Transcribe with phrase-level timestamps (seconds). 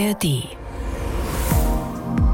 [0.00, 0.44] ARD.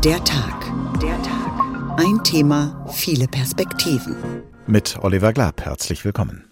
[0.04, 0.72] Der Tag.
[1.02, 1.96] Der Tag.
[1.96, 4.14] Ein Thema, viele Perspektiven.
[4.68, 6.44] Mit Oliver Glab, herzlich willkommen.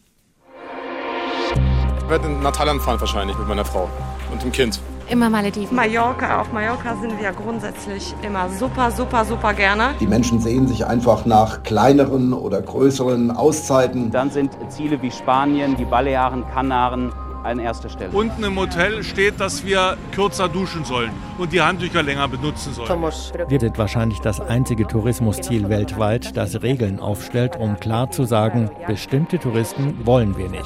[1.98, 3.88] Ich werde nach Thailand fahren wahrscheinlich mit meiner Frau
[4.32, 4.80] und dem Kind.
[5.08, 5.76] Immer Malediven.
[5.76, 6.40] Mallorca.
[6.40, 9.94] Auf Mallorca sind wir grundsätzlich immer super, super, super gerne.
[10.00, 14.10] Die Menschen sehen sich einfach nach kleineren oder größeren Auszeiten.
[14.10, 17.12] Dann sind Ziele wie Spanien, die Balearen, Kanaren
[17.44, 18.10] an erster Stelle.
[18.12, 22.88] Unten im Hotel steht, dass wir kürzer duschen sollen und die Handtücher länger benutzen sollen.
[23.48, 29.38] Wir sind wahrscheinlich das einzige Tourismusziel weltweit, das Regeln aufstellt, um klar zu sagen, bestimmte
[29.38, 30.64] Touristen wollen wir nicht.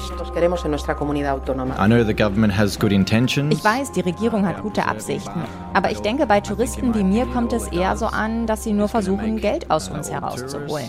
[3.51, 5.43] Ich weiß, die Regierung hat gute Absichten.
[5.73, 8.87] Aber ich denke, bei Touristen wie mir kommt es eher so an, dass sie nur
[8.87, 10.87] versuchen, Geld aus uns herauszuholen.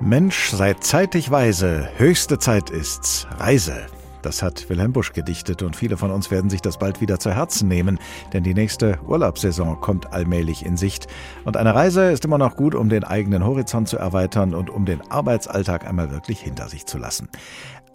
[0.00, 3.86] Mensch, seid zeitig weise, höchste Zeit ist's, Reise.
[4.24, 7.30] Das hat Wilhelm Busch gedichtet und viele von uns werden sich das bald wieder zu
[7.30, 7.98] Herzen nehmen,
[8.32, 11.08] denn die nächste Urlaubssaison kommt allmählich in Sicht.
[11.44, 14.86] Und eine Reise ist immer noch gut, um den eigenen Horizont zu erweitern und um
[14.86, 17.28] den Arbeitsalltag einmal wirklich hinter sich zu lassen.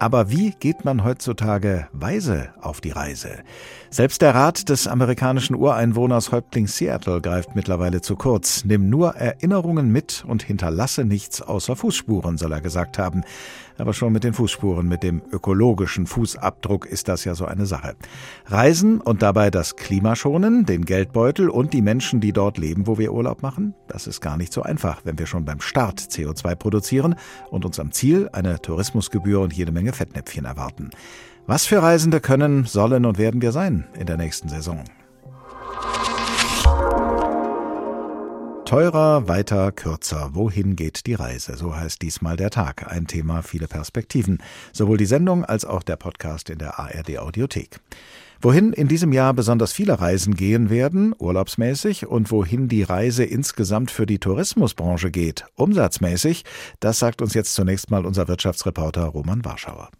[0.02, 3.40] Aber wie geht man heutzutage weise auf die Reise?
[3.90, 8.64] Selbst der Rat des amerikanischen Ureinwohners Häuptling Seattle greift mittlerweile zu kurz.
[8.64, 13.24] Nimm nur Erinnerungen mit und hinterlasse nichts außer Fußspuren, soll er gesagt haben.
[13.78, 17.96] Aber schon mit den Fußspuren, mit dem ökologischen Fußabdruck ist das ja so eine Sache.
[18.46, 22.98] Reisen und dabei das Klima schonen, den Geldbeutel und die Menschen, die dort leben, wo
[22.98, 26.54] wir Urlaub machen, das ist gar nicht so einfach, wenn wir schon beim Start CO2
[26.54, 27.14] produzieren
[27.50, 30.90] und uns am Ziel eine Tourismusgebühr und jede Menge Fettnäpfchen erwarten.
[31.46, 34.84] Was für Reisende können, sollen und werden wir sein in der nächsten Saison?
[38.70, 40.30] Teurer, weiter, kürzer.
[40.34, 41.56] Wohin geht die Reise?
[41.56, 42.86] So heißt diesmal der Tag.
[42.88, 44.38] Ein Thema, viele Perspektiven.
[44.72, 47.80] Sowohl die Sendung als auch der Podcast in der ARD Audiothek.
[48.40, 53.90] Wohin in diesem Jahr besonders viele Reisen gehen werden, urlaubsmäßig, und wohin die Reise insgesamt
[53.90, 56.44] für die Tourismusbranche geht, umsatzmäßig,
[56.78, 59.90] das sagt uns jetzt zunächst mal unser Wirtschaftsreporter Roman Warschauer.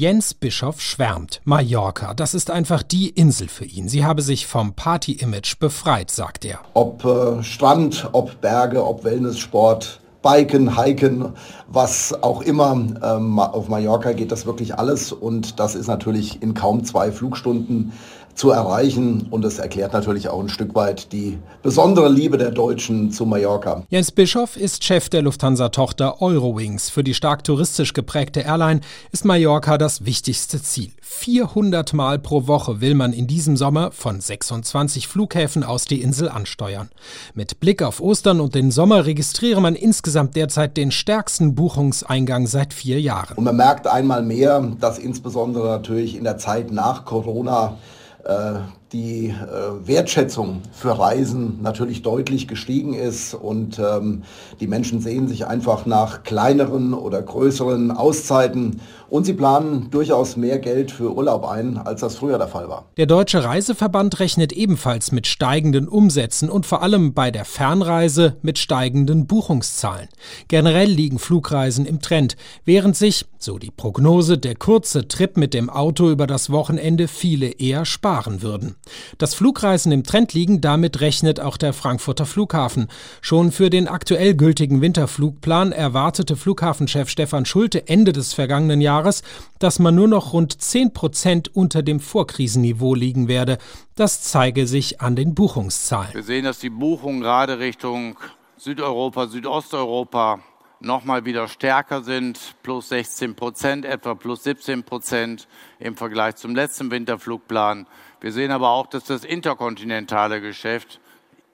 [0.00, 1.40] Jens Bischof schwärmt.
[1.42, 3.88] Mallorca, das ist einfach die Insel für ihn.
[3.88, 6.60] Sie habe sich vom Party-Image befreit, sagt er.
[6.74, 11.32] Ob äh, Strand, ob Berge, ob Wellnesssport, Biken, Hiken,
[11.66, 12.80] was auch immer.
[13.02, 17.92] Ähm, auf Mallorca geht das wirklich alles und das ist natürlich in kaum zwei Flugstunden
[18.38, 19.26] zu erreichen.
[19.30, 23.82] Und es erklärt natürlich auch ein Stück weit die besondere Liebe der Deutschen zu Mallorca.
[23.90, 26.88] Jens Bischoff ist Chef der Lufthansa-Tochter Eurowings.
[26.88, 28.80] Für die stark touristisch geprägte Airline
[29.12, 30.92] ist Mallorca das wichtigste Ziel.
[31.00, 36.28] 400 Mal pro Woche will man in diesem Sommer von 26 Flughäfen aus die Insel
[36.28, 36.90] ansteuern.
[37.34, 42.72] Mit Blick auf Ostern und den Sommer registriere man insgesamt derzeit den stärksten Buchungseingang seit
[42.72, 43.36] vier Jahren.
[43.36, 47.78] Und man merkt einmal mehr, dass insbesondere natürlich in der Zeit nach Corona
[48.92, 54.22] die äh, Wertschätzung für Reisen natürlich deutlich gestiegen ist und ähm,
[54.60, 60.58] die Menschen sehen sich einfach nach kleineren oder größeren Auszeiten und sie planen durchaus mehr
[60.58, 62.86] Geld für Urlaub ein, als das früher der Fall war.
[62.96, 68.58] Der Deutsche Reiseverband rechnet ebenfalls mit steigenden Umsätzen und vor allem bei der Fernreise mit
[68.58, 70.08] steigenden Buchungszahlen.
[70.48, 75.70] Generell liegen Flugreisen im Trend, während sich, so die Prognose, der kurze Trip mit dem
[75.70, 78.74] Auto über das Wochenende viele eher sparen würden.
[79.16, 82.88] Dass Flugreisen im Trend liegen, damit rechnet auch der Frankfurter Flughafen.
[83.20, 89.78] Schon für den aktuell gültigen Winterflugplan erwartete Flughafenchef Stefan Schulte Ende des vergangenen Jahres, dass
[89.78, 93.58] man nur noch rund 10 Prozent unter dem Vorkrisenniveau liegen werde.
[93.94, 96.14] Das zeige sich an den Buchungszahlen.
[96.14, 98.16] Wir sehen, dass die Buchungen gerade Richtung
[98.56, 100.40] Südeuropa, Südosteuropa
[100.80, 105.48] nochmal wieder stärker sind, plus 16 Prozent, etwa plus 17 Prozent
[105.78, 107.86] im Vergleich zum letzten Winterflugplan.
[108.20, 111.00] Wir sehen aber auch, dass das interkontinentale Geschäft,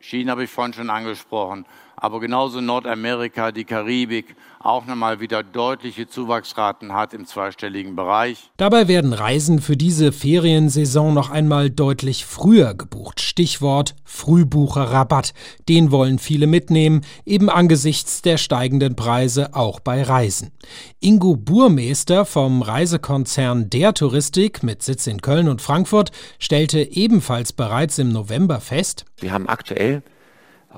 [0.00, 1.64] China habe ich vorhin schon angesprochen,
[1.96, 8.50] aber genauso Nordamerika, die Karibik auch nochmal wieder deutliche Zuwachsraten hat im zweistelligen Bereich.
[8.56, 13.20] Dabei werden Reisen für diese Feriensaison noch einmal deutlich früher gebucht.
[13.20, 15.34] Stichwort Frühbucherrabatt.
[15.68, 20.52] Den wollen viele mitnehmen, eben angesichts der steigenden Preise auch bei Reisen.
[21.00, 27.98] Ingo Burmeister vom Reisekonzern Der Touristik mit Sitz in Köln und Frankfurt stellte ebenfalls bereits
[27.98, 30.02] im November fest, wir haben aktuell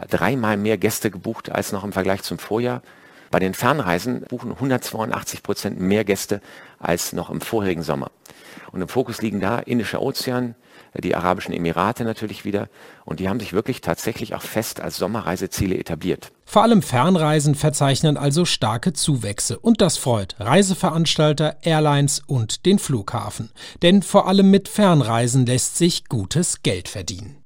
[0.09, 2.83] dreimal mehr Gäste gebucht als noch im Vergleich zum Vorjahr.
[3.31, 6.41] Bei den Fernreisen buchen 182 Prozent mehr Gäste
[6.79, 8.11] als noch im vorherigen Sommer.
[8.73, 10.55] Und im Fokus liegen da Indischer Ozean,
[10.95, 12.69] die Arabischen Emirate natürlich wieder.
[13.05, 16.33] Und die haben sich wirklich tatsächlich auch fest als Sommerreiseziele etabliert.
[16.45, 19.59] Vor allem Fernreisen verzeichnen also starke Zuwächse.
[19.59, 23.51] Und das freut Reiseveranstalter, Airlines und den Flughafen.
[23.83, 27.46] Denn vor allem mit Fernreisen lässt sich gutes Geld verdienen.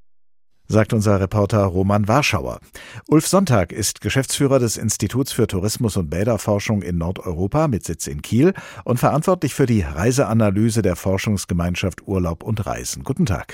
[0.71, 2.59] Sagt unser Reporter Roman Warschauer.
[3.07, 8.21] Ulf Sonntag ist Geschäftsführer des Instituts für Tourismus und Bäderforschung in Nordeuropa mit Sitz in
[8.21, 8.53] Kiel
[8.83, 13.03] und verantwortlich für die Reiseanalyse der Forschungsgemeinschaft Urlaub und Reisen.
[13.03, 13.53] Guten Tag.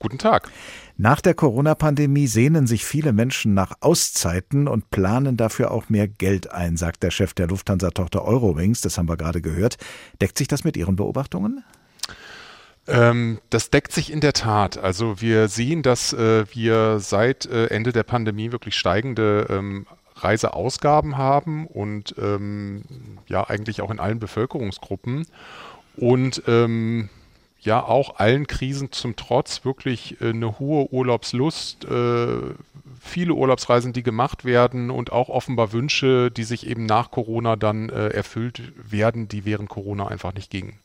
[0.00, 0.50] Guten Tag.
[0.96, 6.52] Nach der Corona-Pandemie sehnen sich viele Menschen nach Auszeiten und planen dafür auch mehr Geld
[6.52, 8.80] ein, sagt der Chef der Lufthansa-Tochter Eurowings.
[8.80, 9.76] Das haben wir gerade gehört.
[10.20, 11.64] Deckt sich das mit Ihren Beobachtungen?
[12.88, 14.78] Ähm, das deckt sich in der Tat.
[14.78, 19.86] Also wir sehen, dass äh, wir seit äh, Ende der Pandemie wirklich steigende ähm,
[20.16, 22.82] Reiseausgaben haben und ähm,
[23.28, 25.26] ja eigentlich auch in allen Bevölkerungsgruppen.
[25.96, 27.08] Und ähm,
[27.60, 32.38] ja auch allen Krisen zum Trotz wirklich äh, eine hohe Urlaubslust, äh,
[33.00, 37.90] viele Urlaubsreisen, die gemacht werden und auch offenbar Wünsche, die sich eben nach Corona dann
[37.90, 40.78] äh, erfüllt werden, die während Corona einfach nicht gingen.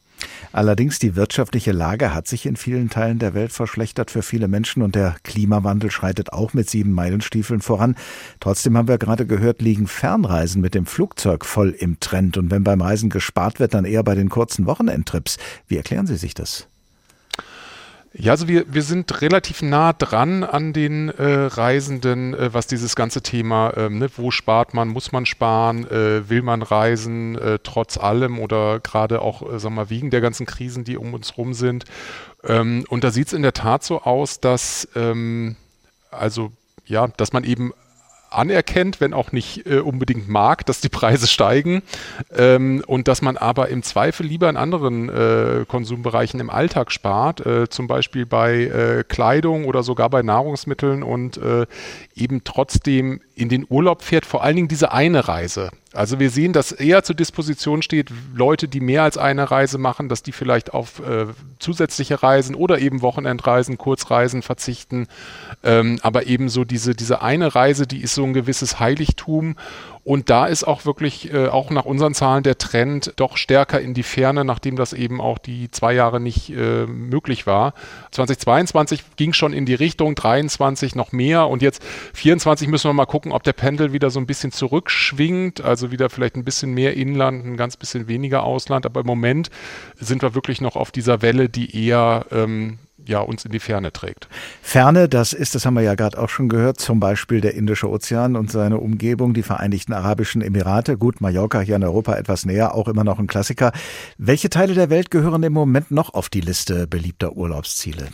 [0.51, 4.83] Allerdings die wirtschaftliche Lage hat sich in vielen Teilen der Welt verschlechtert für viele Menschen
[4.83, 7.95] und der Klimawandel schreitet auch mit sieben Meilenstiefeln voran.
[8.39, 12.63] Trotzdem haben wir gerade gehört, liegen Fernreisen mit dem Flugzeug voll im Trend und wenn
[12.63, 15.37] beim Reisen gespart wird, dann eher bei den kurzen Wochenendtrips.
[15.67, 16.67] Wie erklären Sie sich das?
[18.15, 22.95] Ja, also wir, wir sind relativ nah dran an den äh, Reisenden, äh, was dieses
[22.95, 27.57] ganze Thema, ähm, ne, wo spart man, muss man sparen, äh, will man reisen, äh,
[27.63, 31.15] trotz allem oder gerade auch, äh, sagen wir mal, wegen der ganzen Krisen, die um
[31.15, 31.85] uns rum sind.
[32.43, 35.55] Ähm, und da sieht es in der Tat so aus, dass ähm,
[36.11, 36.51] also
[36.85, 37.73] ja, dass man eben
[38.35, 41.83] anerkennt, wenn auch nicht äh, unbedingt mag, dass die Preise steigen
[42.35, 47.45] ähm, und dass man aber im Zweifel lieber in anderen äh, Konsumbereichen im Alltag spart,
[47.45, 51.65] äh, zum Beispiel bei äh, Kleidung oder sogar bei Nahrungsmitteln und äh,
[52.15, 55.71] eben trotzdem in den Urlaub fährt, vor allen Dingen diese eine Reise.
[55.93, 60.09] Also wir sehen, dass eher zur Disposition steht, Leute, die mehr als eine Reise machen,
[60.09, 61.27] dass die vielleicht auf äh,
[61.59, 65.07] zusätzliche Reisen oder eben Wochenendreisen, Kurzreisen verzichten.
[65.63, 69.55] Ähm, aber eben so diese, diese eine Reise, die ist so ein gewisses Heiligtum
[70.03, 73.93] und da ist auch wirklich, äh, auch nach unseren Zahlen, der Trend doch stärker in
[73.93, 77.73] die Ferne, nachdem das eben auch die zwei Jahre nicht äh, möglich war.
[78.11, 81.81] 2022 ging schon in die Richtung, 23 noch mehr und jetzt
[82.13, 86.09] 24 müssen wir mal gucken, ob der Pendel wieder so ein bisschen zurückschwingt, also wieder
[86.09, 88.85] vielleicht ein bisschen mehr Inland, ein ganz bisschen weniger Ausland.
[88.85, 89.49] Aber im Moment
[89.95, 92.77] sind wir wirklich noch auf dieser Welle, die eher ähm,
[93.07, 94.27] ja, uns in die Ferne trägt.
[94.61, 97.89] Ferne, das ist, das haben wir ja gerade auch schon gehört, zum Beispiel der Indische
[97.89, 100.97] Ozean und seine Umgebung, die Vereinigten Arabischen Emirate.
[100.97, 103.71] Gut, Mallorca hier in Europa etwas näher, auch immer noch ein Klassiker.
[104.17, 108.07] Welche Teile der Welt gehören im Moment noch auf die Liste beliebter Urlaubsziele?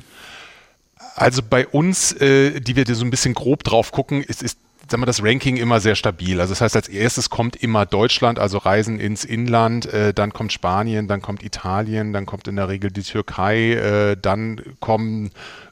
[1.15, 4.57] Also bei uns, äh, die wir so ein bisschen grob drauf gucken, ist, ist
[4.89, 6.39] sagen wir, das Ranking immer sehr stabil.
[6.39, 10.51] Also das heißt, als erstes kommt immer Deutschland, also Reisen ins Inland, äh, dann kommt
[10.51, 15.31] Spanien, dann kommt Italien, dann kommt in der Regel die Türkei, äh, dann kommen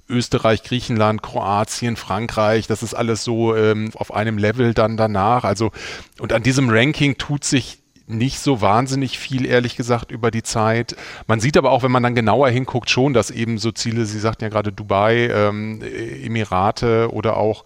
[0.09, 5.43] Österreich, Griechenland, Kroatien, Frankreich, das ist alles so ähm, auf einem Level dann danach.
[5.43, 5.71] Also
[6.19, 10.95] und an diesem Ranking tut sich nicht so wahnsinnig viel, ehrlich gesagt, über die Zeit.
[11.27, 14.19] Man sieht aber auch, wenn man dann genauer hinguckt, schon, dass eben so Ziele, Sie
[14.19, 17.65] sagten ja gerade Dubai, ähm, Emirate oder auch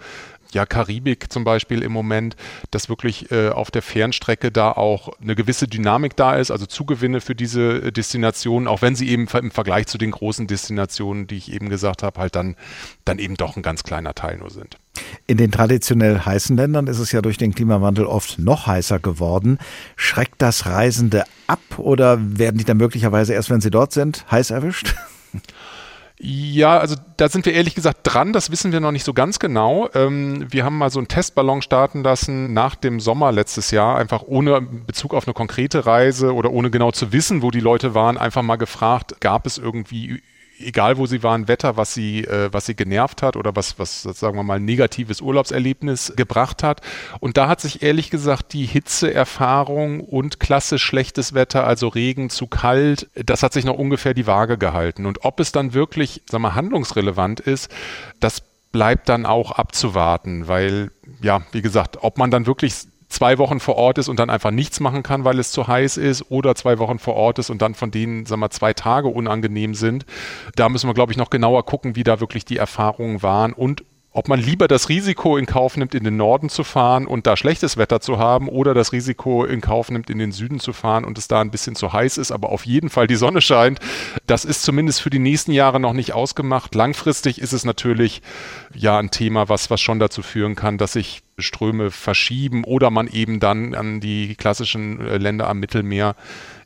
[0.53, 2.36] ja, Karibik zum Beispiel im Moment,
[2.71, 7.21] dass wirklich äh, auf der Fernstrecke da auch eine gewisse Dynamik da ist, also Zugewinne
[7.21, 11.38] für diese äh, Destinationen, auch wenn sie eben im Vergleich zu den großen Destinationen, die
[11.38, 12.56] ich eben gesagt habe, halt dann,
[13.06, 14.78] dann eben doch ein ganz kleiner Teil nur sind.
[15.28, 19.57] In den traditionell heißen Ländern ist es ja durch den Klimawandel oft noch heißer geworden.
[19.95, 24.52] Schreckt das Reisende ab oder werden die dann möglicherweise erst, wenn sie dort sind, heiß
[24.52, 24.95] erwischt?
[26.23, 29.40] Ja, also da sind wir ehrlich gesagt dran, das wissen wir noch nicht so ganz
[29.40, 29.90] genau.
[29.95, 34.21] Ähm, wir haben mal so einen Testballon starten lassen nach dem Sommer letztes Jahr, einfach
[34.28, 38.19] ohne Bezug auf eine konkrete Reise oder ohne genau zu wissen, wo die Leute waren,
[38.19, 40.21] einfach mal gefragt, gab es irgendwie
[40.65, 44.03] egal wo sie waren, Wetter, was sie, äh, was sie genervt hat oder was, was,
[44.03, 46.81] sagen wir mal, ein negatives Urlaubserlebnis gebracht hat.
[47.19, 52.47] Und da hat sich ehrlich gesagt die Hitzeerfahrung und klassisch schlechtes Wetter, also Regen zu
[52.47, 55.06] kalt, das hat sich noch ungefähr die Waage gehalten.
[55.06, 57.69] Und ob es dann wirklich, sagen wir, handlungsrelevant ist,
[58.19, 58.41] das
[58.71, 60.91] bleibt dann auch abzuwarten, weil,
[61.21, 62.75] ja, wie gesagt, ob man dann wirklich
[63.11, 65.97] zwei Wochen vor Ort ist und dann einfach nichts machen kann, weil es zu heiß
[65.97, 69.09] ist, oder zwei Wochen vor Ort ist und dann von denen, sagen wir, zwei Tage
[69.09, 70.06] unangenehm sind.
[70.56, 73.83] Da müssen wir, glaube ich, noch genauer gucken, wie da wirklich die Erfahrungen waren und
[74.13, 77.37] ob man lieber das Risiko in Kauf nimmt, in den Norden zu fahren und da
[77.37, 81.06] schlechtes Wetter zu haben oder das Risiko in Kauf nimmt, in den Süden zu fahren
[81.06, 83.80] und es da ein bisschen zu heiß ist, aber auf jeden Fall die Sonne scheint.
[84.27, 86.75] Das ist zumindest für die nächsten Jahre noch nicht ausgemacht.
[86.75, 88.21] Langfristig ist es natürlich
[88.73, 93.07] ja ein Thema, was, was schon dazu führen kann, dass sich Ströme verschieben oder man
[93.07, 96.16] eben dann an die klassischen äh, Länder am Mittelmeer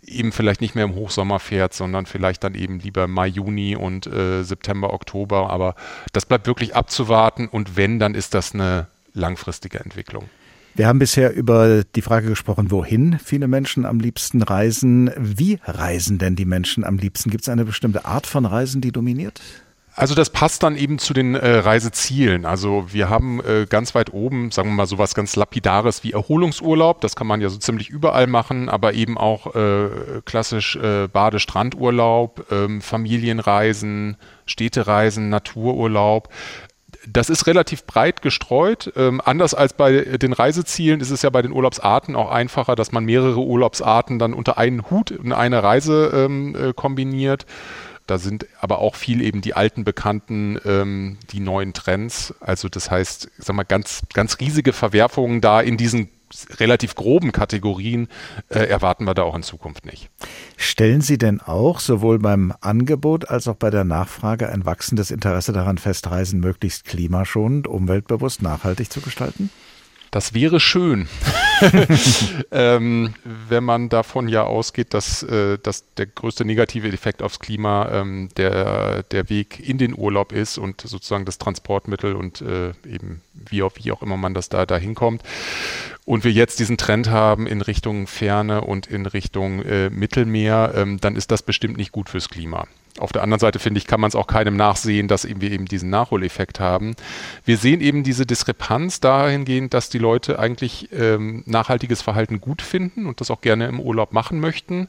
[0.05, 4.07] eben vielleicht nicht mehr im Hochsommer fährt, sondern vielleicht dann eben lieber Mai, Juni und
[4.07, 5.49] äh, September, Oktober.
[5.49, 5.75] Aber
[6.13, 10.29] das bleibt wirklich abzuwarten und wenn, dann ist das eine langfristige Entwicklung.
[10.75, 15.09] Wir haben bisher über die Frage gesprochen, wohin viele Menschen am liebsten reisen.
[15.17, 17.29] Wie reisen denn die Menschen am liebsten?
[17.29, 19.39] Gibt es eine bestimmte Art von Reisen, die dominiert?
[19.97, 22.45] Also das passt dann eben zu den äh, Reisezielen.
[22.45, 26.99] Also wir haben äh, ganz weit oben, sagen wir mal, sowas ganz Lapidares wie Erholungsurlaub.
[26.99, 29.87] Das kann man ja so ziemlich überall machen, aber eben auch äh,
[30.25, 36.27] klassisch äh, Badestrandurlaub, ähm, Familienreisen, Städtereisen, Natururlaub.
[37.07, 38.91] Das ist relativ breit gestreut.
[38.97, 42.91] Ähm, anders als bei den Reisezielen ist es ja bei den Urlaubsarten auch einfacher, dass
[42.91, 47.45] man mehrere Urlaubsarten dann unter einen Hut in eine Reise ähm, äh, kombiniert.
[48.07, 52.33] Da sind aber auch viel eben die alten Bekannten, ähm, die neuen Trends.
[52.39, 56.09] Also das heißt, ich sag mal, ganz, ganz riesige Verwerfungen da in diesen
[56.59, 58.07] relativ groben Kategorien
[58.49, 60.09] äh, erwarten wir da auch in Zukunft nicht.
[60.57, 65.53] Stellen Sie denn auch sowohl beim Angebot als auch bei der Nachfrage ein wachsendes Interesse
[65.53, 69.49] daran fest, Reisen möglichst klimaschonend, umweltbewusst, nachhaltig zu gestalten?
[70.11, 71.07] Das wäre schön,
[72.51, 77.89] ähm, wenn man davon ja ausgeht, dass, äh, dass der größte negative Effekt aufs Klima
[77.91, 83.21] ähm, der, der Weg in den Urlaub ist und sozusagen das Transportmittel und äh, eben
[83.33, 85.23] wie auch, wie auch immer man das da, da hinkommt.
[86.05, 90.99] Und wir jetzt diesen Trend haben in Richtung Ferne und in Richtung äh, Mittelmeer, ähm,
[90.99, 92.67] dann ist das bestimmt nicht gut fürs Klima.
[92.97, 95.65] Auf der anderen Seite finde ich, kann man es auch keinem nachsehen, dass wir eben
[95.65, 96.95] diesen Nachholeffekt haben.
[97.43, 103.05] Wir sehen eben diese Diskrepanz dahingehend, dass die Leute eigentlich ähm, nachhaltiges Verhalten gut finden
[103.05, 104.87] und das auch gerne im Urlaub machen möchten.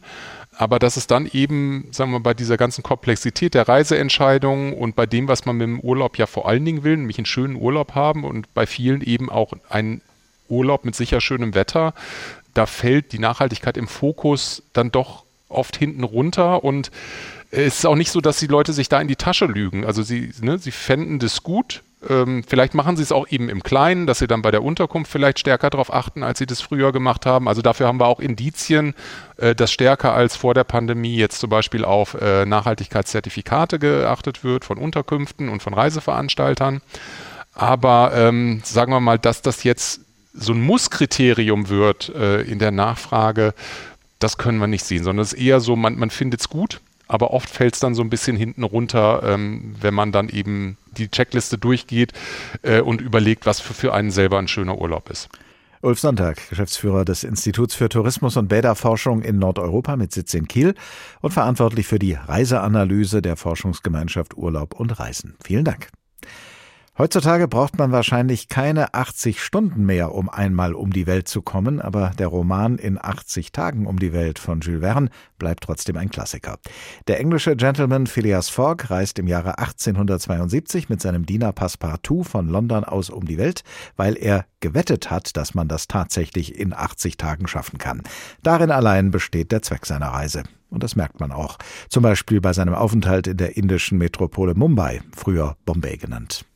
[0.56, 4.96] Aber dass es dann eben, sagen wir mal, bei dieser ganzen Komplexität der Reiseentscheidungen und
[4.96, 7.56] bei dem, was man mit dem Urlaub ja vor allen Dingen will, nämlich einen schönen
[7.56, 10.00] Urlaub haben und bei vielen eben auch einen
[10.48, 11.94] Urlaub mit sicher schönem Wetter,
[12.54, 16.90] da fällt die Nachhaltigkeit im Fokus dann doch oft hinten runter und
[17.56, 19.84] es ist auch nicht so, dass die Leute sich da in die Tasche lügen.
[19.84, 21.82] Also sie, ne, sie fänden das gut.
[22.08, 25.10] Ähm, vielleicht machen sie es auch eben im Kleinen, dass sie dann bei der Unterkunft
[25.10, 27.48] vielleicht stärker darauf achten, als sie das früher gemacht haben.
[27.48, 28.94] Also dafür haben wir auch Indizien,
[29.38, 34.64] äh, dass stärker als vor der Pandemie jetzt zum Beispiel auf äh, Nachhaltigkeitszertifikate geachtet wird
[34.66, 36.82] von Unterkünften und von Reiseveranstaltern.
[37.54, 40.00] Aber ähm, sagen wir mal, dass das jetzt
[40.34, 43.54] so ein Musskriterium wird äh, in der Nachfrage,
[44.18, 46.80] das können wir nicht sehen, sondern es ist eher so, man, man findet es gut,
[47.08, 50.76] aber oft fällt es dann so ein bisschen hinten runter, ähm, wenn man dann eben
[50.96, 52.12] die Checkliste durchgeht
[52.62, 55.28] äh, und überlegt, was für, für einen selber ein schöner Urlaub ist.
[55.82, 60.74] Ulf Sonntag, Geschäftsführer des Instituts für Tourismus und Bäderforschung in Nordeuropa mit Sitz in Kiel
[61.20, 65.36] und verantwortlich für die Reiseanalyse der Forschungsgemeinschaft Urlaub und Reisen.
[65.44, 65.90] Vielen Dank.
[66.98, 71.78] Heutzutage braucht man wahrscheinlich keine 80 Stunden mehr, um einmal um die Welt zu kommen,
[71.78, 76.08] aber der Roman In 80 Tagen um die Welt von Jules Verne bleibt trotzdem ein
[76.08, 76.56] Klassiker.
[77.06, 82.82] Der englische Gentleman Phileas Fogg reist im Jahre 1872 mit seinem Diener Passepartout von London
[82.84, 83.62] aus um die Welt,
[83.96, 88.04] weil er gewettet hat, dass man das tatsächlich in 80 Tagen schaffen kann.
[88.42, 90.44] Darin allein besteht der Zweck seiner Reise.
[90.70, 91.58] Und das merkt man auch.
[91.90, 96.46] Zum Beispiel bei seinem Aufenthalt in der indischen Metropole Mumbai, früher Bombay genannt.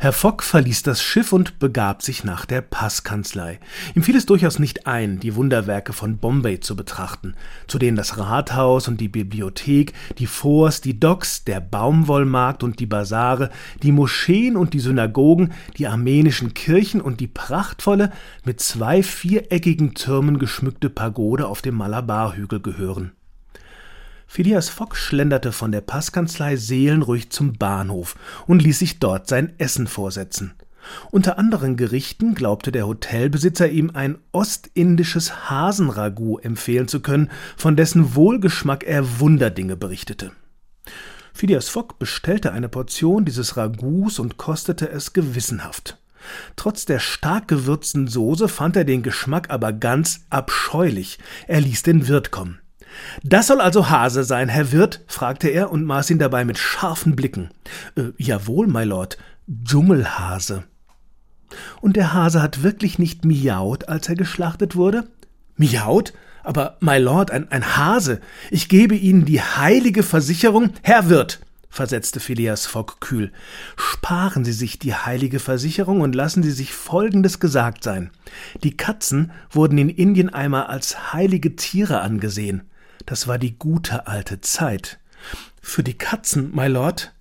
[0.00, 3.58] Herr Fock verließ das Schiff und begab sich nach der Passkanzlei.
[3.96, 7.34] Ihm fiel es durchaus nicht ein, die Wunderwerke von Bombay zu betrachten,
[7.66, 12.86] zu denen das Rathaus und die Bibliothek, die Forts, die Docks, der Baumwollmarkt und die
[12.86, 13.50] Basare,
[13.82, 18.12] die Moscheen und die Synagogen, die armenischen Kirchen und die prachtvolle,
[18.44, 23.17] mit zwei viereckigen Türmen geschmückte Pagode auf dem Malabarhügel gehören.
[24.30, 28.14] Phileas Fogg schlenderte von der Passkanzlei seelenruhig zum Bahnhof
[28.46, 30.52] und ließ sich dort sein Essen vorsetzen.
[31.10, 38.14] Unter anderen Gerichten glaubte der Hotelbesitzer ihm ein ostindisches Hasenragout empfehlen zu können, von dessen
[38.14, 40.32] Wohlgeschmack er Wunderdinge berichtete.
[41.32, 45.98] Phileas Fogg bestellte eine Portion dieses Ragouts und kostete es gewissenhaft.
[46.54, 51.18] Trotz der stark gewürzten Soße fand er den Geschmack aber ganz abscheulich.
[51.46, 52.60] Er ließ den Wirt kommen.
[53.22, 55.02] Das soll also Hase sein, Herr Wirt?
[55.06, 57.50] fragte er und maß ihn dabei mit scharfen Blicken.
[57.96, 59.18] Äh, jawohl, my Lord,
[59.64, 60.64] Dschungelhase.
[61.80, 65.08] Und der Hase hat wirklich nicht miaut, als er geschlachtet wurde?
[65.56, 66.12] Miaut?
[66.44, 68.20] Aber, my Lord, ein, ein Hase.
[68.50, 73.32] Ich gebe Ihnen die heilige Versicherung, Herr Wirt, versetzte Phileas Fogg kühl.
[73.76, 78.10] Sparen Sie sich die heilige Versicherung und lassen Sie sich Folgendes gesagt sein.
[78.62, 82.62] Die Katzen wurden in Indien einmal als heilige Tiere angesehen.
[83.08, 85.00] Das war die gute alte Zeit.
[85.62, 87.14] Für die Katzen, my Lord,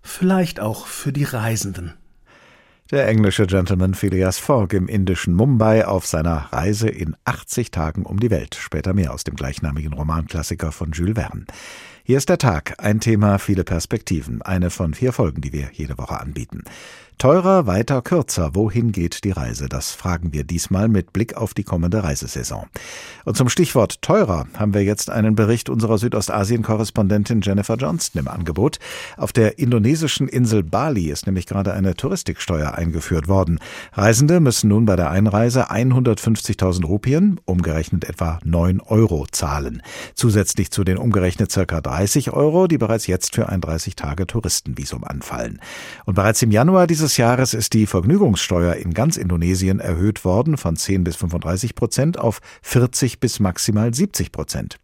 [0.00, 1.92] vielleicht auch für die Reisenden.
[2.90, 8.18] Der englische Gentleman Phileas Fogg im indischen Mumbai auf seiner Reise in 80 Tagen um
[8.18, 8.54] die Welt.
[8.54, 11.44] Später mehr aus dem gleichnamigen Romanklassiker von Jules Verne.
[12.02, 15.98] Hier ist der Tag, ein Thema, viele Perspektiven, eine von vier Folgen, die wir jede
[15.98, 16.62] Woche anbieten.
[17.18, 18.54] Teurer, weiter, kürzer.
[18.54, 19.70] Wohin geht die Reise?
[19.70, 22.66] Das fragen wir diesmal mit Blick auf die kommende Reisesaison.
[23.24, 28.80] Und zum Stichwort teurer haben wir jetzt einen Bericht unserer Südostasien-Korrespondentin Jennifer Johnston im Angebot.
[29.16, 33.60] Auf der indonesischen Insel Bali ist nämlich gerade eine Touristiksteuer eingeführt worden.
[33.94, 39.80] Reisende müssen nun bei der Einreise 150.000 Rupien, umgerechnet etwa 9 Euro, zahlen.
[40.14, 45.60] Zusätzlich zu den umgerechnet circa 30 Euro, die bereits jetzt für ein 30-Tage-Touristenvisum anfallen.
[46.04, 50.56] Und bereits im Januar dieses dieses Jahres ist die Vergnügungssteuer in ganz Indonesien erhöht worden
[50.56, 54.80] von 10 bis 35 Prozent auf 40 bis maximal 70 Prozent.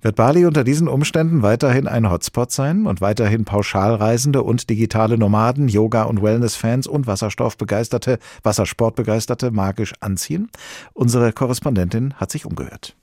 [0.00, 5.68] Wird Bali unter diesen Umständen weiterhin ein Hotspot sein und weiterhin Pauschalreisende und digitale Nomaden,
[5.68, 10.48] Yoga- und Wellness-Fans und Wasserstoffbegeisterte, Wassersportbegeisterte magisch anziehen?
[10.94, 12.96] Unsere Korrespondentin hat sich umgehört.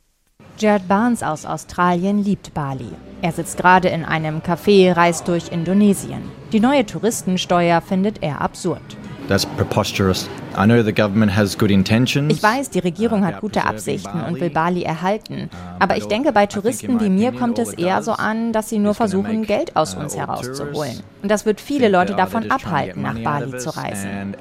[0.61, 2.91] Jared Barnes aus Australien liebt Bali.
[3.21, 6.21] Er sitzt gerade in einem Café, reist durch Indonesien.
[6.51, 8.97] Die neue Touristensteuer findet er absurd.
[9.29, 10.27] That's preposterous.
[10.57, 12.33] I know the government has good intentions.
[12.33, 15.51] Ich weiß, die Regierung hat gute Absichten und will Bali erhalten.
[15.77, 18.95] Aber ich denke, bei Touristen wie mir kommt es eher so an, dass sie nur
[18.95, 21.03] versuchen, Geld aus uns herauszuholen.
[21.21, 24.35] Und das wird viele Leute davon abhalten, nach Bali zu reisen.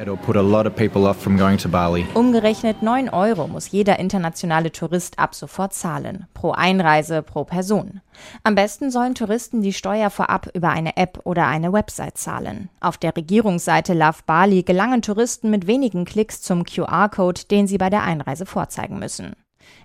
[2.14, 6.24] Umgerechnet 9 Euro muss jeder internationale Tourist ab sofort zahlen.
[6.32, 8.00] Pro Einreise, pro Person.
[8.42, 12.68] Am besten sollen Touristen die Steuer vorab über eine App oder eine Website zahlen.
[12.80, 17.90] Auf der Regierungsseite Love Bali gelangen Touristen mit wenigen Klicks zum QR-Code, den sie bei
[17.90, 19.34] der Einreise vorzeigen müssen.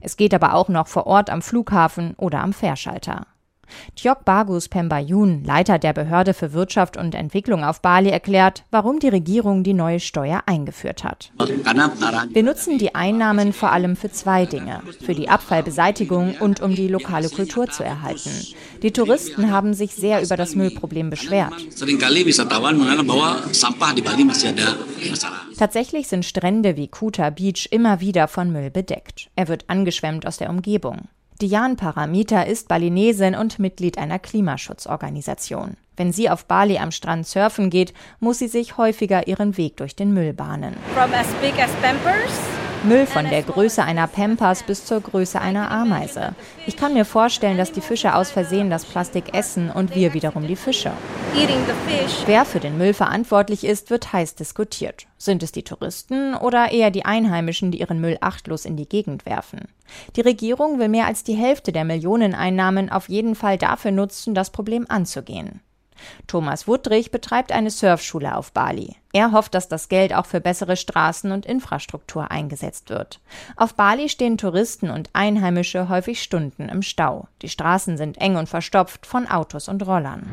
[0.02, 3.28] Es geht aber auch noch vor Ort am Flughafen oder am Fährschalter.
[3.96, 9.08] Tjok Bagus Pembayun, Leiter der Behörde für Wirtschaft und Entwicklung auf Bali, erklärt, warum die
[9.08, 11.32] Regierung die neue Steuer eingeführt hat.
[11.38, 14.82] Wir nutzen die Einnahmen vor allem für zwei Dinge.
[15.02, 18.32] Für die Abfallbeseitigung und um die lokale Kultur zu erhalten.
[18.82, 21.54] Die Touristen haben sich sehr über das Müllproblem beschwert.
[25.58, 29.30] Tatsächlich sind Strände wie Kuta Beach immer wieder von Müll bedeckt.
[29.36, 31.08] Er wird angeschwemmt aus der Umgebung.
[31.44, 35.76] Diane Paramita ist Balinesin und Mitglied einer Klimaschutzorganisation.
[35.98, 39.94] Wenn sie auf Bali am Strand surfen geht, muss sie sich häufiger ihren Weg durch
[39.94, 40.74] den Müll bahnen.
[40.96, 42.32] From as big as Pampers
[42.84, 46.36] Müll von der Größe einer Pampers bis zur Größe einer Ameise.
[46.68, 50.46] Ich kann mir vorstellen, dass die Fische aus Versehen das Plastik essen und wir wiederum
[50.48, 50.92] die Fische.
[52.26, 55.08] Wer für den Müll verantwortlich ist, wird heiß diskutiert.
[55.18, 59.26] Sind es die Touristen oder eher die Einheimischen, die ihren Müll achtlos in die Gegend
[59.26, 59.62] werfen?
[60.18, 64.50] Die Regierung will mehr als die Hälfte der Millioneneinnahmen auf jeden Fall dafür nutzen, das
[64.50, 65.62] Problem anzugehen.
[66.28, 68.98] Thomas Wuttrich betreibt eine Surfschule auf Bali.
[69.16, 73.20] Er hofft, dass das Geld auch für bessere Straßen und Infrastruktur eingesetzt wird.
[73.56, 77.28] Auf Bali stehen Touristen und Einheimische häufig Stunden im Stau.
[77.44, 80.24] Die Straßen sind eng und verstopft von Autos und Rollern.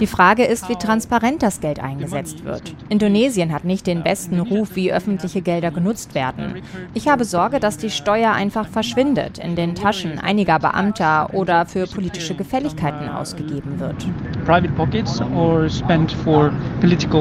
[0.00, 2.74] Die Frage ist, wie transparent das Geld eingesetzt wird.
[2.88, 6.62] Indonesien hat nicht den besten Ruf, wie öffentliche Gelder genutzt werden.
[6.94, 11.86] Ich habe Sorge, dass die Steuer einfach verschwindet, in den Taschen einiger Beamter oder für
[11.86, 14.06] politische Gefälligkeiten ausgegeben wird.
[14.46, 17.17] Private pockets or spent for political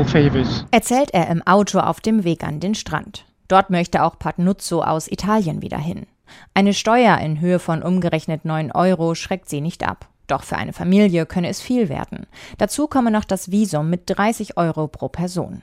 [0.71, 3.25] Erzählt er im Auto auf dem Weg an den Strand.
[3.47, 6.05] Dort möchte auch Patnuzzo aus Italien wieder hin.
[6.53, 10.07] Eine Steuer in Höhe von umgerechnet 9 Euro schreckt sie nicht ab.
[10.27, 12.27] Doch für eine Familie könne es viel werden.
[12.57, 15.61] Dazu komme noch das Visum mit 30 Euro pro Person.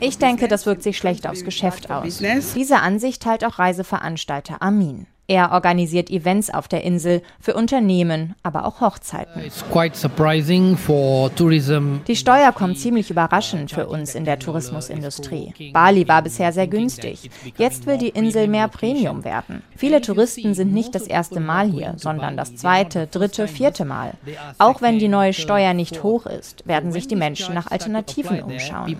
[0.00, 2.22] Ich denke, das wirkt sich schlecht aufs Geschäft aus.
[2.54, 5.06] Diese Ansicht teilt auch Reiseveranstalter Amin.
[5.30, 9.44] Er organisiert Events auf der Insel für Unternehmen, aber auch Hochzeiten.
[12.08, 15.70] Die Steuer kommt ziemlich überraschend für uns in der Tourismusindustrie.
[15.72, 17.30] Bali war bisher sehr günstig.
[17.56, 19.62] Jetzt will die Insel mehr Premium werden.
[19.76, 24.14] Viele Touristen sind nicht das erste Mal hier, sondern das zweite, dritte, vierte Mal.
[24.58, 28.96] Auch wenn die neue Steuer nicht hoch ist, werden sich die Menschen nach Alternativen umschauen.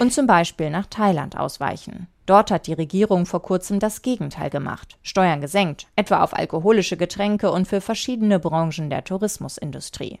[0.00, 2.06] Und zum Beispiel nach Thailand ausweichen.
[2.30, 4.98] Dort hat die Regierung vor kurzem das Gegenteil gemacht.
[5.02, 10.20] Steuern gesenkt, etwa auf alkoholische Getränke und für verschiedene Branchen der Tourismusindustrie.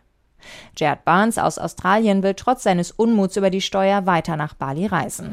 [0.76, 5.30] Jared Barnes aus Australien will trotz seines Unmuts über die Steuer weiter nach Bali reisen.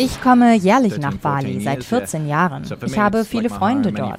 [0.00, 2.64] Ich komme jährlich nach Bali seit 14 Jahren.
[2.84, 4.18] Ich habe viele Freunde dort.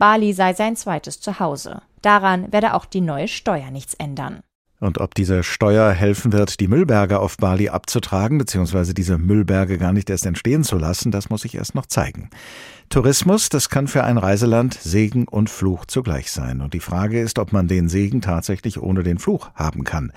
[0.00, 1.80] Bali sei sein zweites Zuhause.
[2.02, 4.40] Daran werde auch die neue Steuer nichts ändern.
[4.78, 9.92] Und ob diese Steuer helfen wird, die Müllberge auf Bali abzutragen, beziehungsweise diese Müllberge gar
[9.92, 12.28] nicht erst entstehen zu lassen, das muss sich erst noch zeigen.
[12.88, 16.60] Tourismus, das kann für ein Reiseland Segen und Fluch zugleich sein.
[16.60, 20.12] Und die Frage ist, ob man den Segen tatsächlich ohne den Fluch haben kann.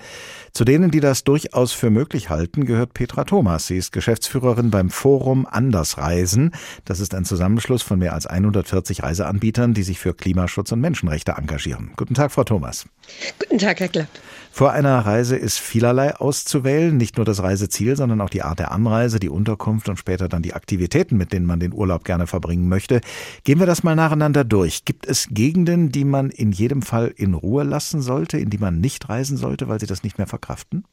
[0.52, 3.66] Zu denen, die das durchaus für möglich halten, gehört Petra Thomas.
[3.66, 6.52] Sie ist Geschäftsführerin beim Forum Andersreisen.
[6.84, 11.32] Das ist ein Zusammenschluss von mehr als 140 Reiseanbietern, die sich für Klimaschutz und Menschenrechte
[11.32, 11.90] engagieren.
[11.96, 12.86] Guten Tag, Frau Thomas.
[13.40, 14.08] Guten Tag, Herr Klapp.
[14.52, 18.72] Vor einer Reise ist vielerlei auszuwählen, nicht nur das Reiseziel, sondern auch die Art der
[18.72, 22.68] Anreise, die Unterkunft und später dann die Aktivitäten, mit denen man den Urlaub gerne verbringen
[22.68, 23.00] möchte.
[23.44, 24.84] Gehen wir das mal nacheinander durch.
[24.84, 28.80] Gibt es Gegenden, die man in jedem Fall in Ruhe lassen sollte, in die man
[28.80, 30.84] nicht reisen sollte, weil sie das nicht mehr verkraften?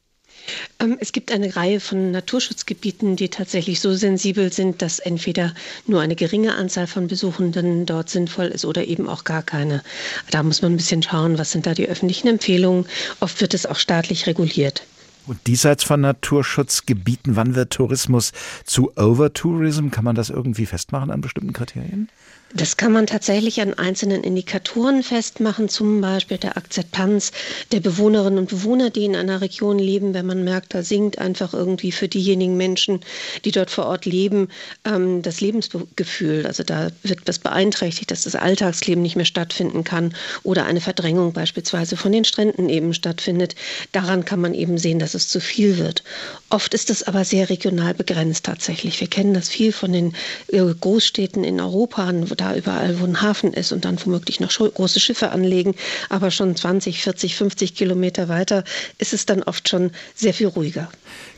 [0.78, 5.54] Ähm, es gibt eine Reihe von Naturschutzgebieten, die tatsächlich so sensibel sind, dass entweder
[5.86, 9.82] nur eine geringe Anzahl von Besuchenden dort sinnvoll ist oder eben auch gar keine.
[10.30, 12.86] Da muss man ein bisschen schauen, was sind da die öffentlichen Empfehlungen.
[13.20, 14.82] Oft wird es auch staatlich reguliert.
[15.26, 18.32] Und diesseits von Naturschutzgebieten, wann wird Tourismus
[18.64, 19.90] zu Overtourism?
[19.90, 22.08] Kann man das irgendwie festmachen an bestimmten Kriterien?
[22.54, 27.30] Das kann man tatsächlich an einzelnen Indikatoren festmachen, zum Beispiel der Akzeptanz
[27.72, 30.14] der Bewohnerinnen und Bewohner, die in einer Region leben.
[30.14, 33.00] Wenn man merkt, da sinkt einfach irgendwie für diejenigen Menschen,
[33.44, 34.48] die dort vor Ort leben,
[34.86, 36.46] ähm, das Lebensgefühl.
[36.46, 41.34] Also da wird was beeinträchtigt, dass das Alltagsleben nicht mehr stattfinden kann oder eine Verdrängung
[41.34, 43.56] beispielsweise von den Stränden eben stattfindet.
[43.92, 46.02] Daran kann man eben sehen, dass es zu viel wird.
[46.48, 48.98] Oft ist es aber sehr regional begrenzt tatsächlich.
[49.02, 50.14] Wir kennen das viel von den
[50.50, 55.00] äh, Großstädten in Europa, da überall, wo ein Hafen ist und dann womöglich noch große
[55.00, 55.74] Schiffe anlegen.
[56.08, 58.64] Aber schon 20, 40, 50 Kilometer weiter
[58.98, 60.88] ist es dann oft schon sehr viel ruhiger.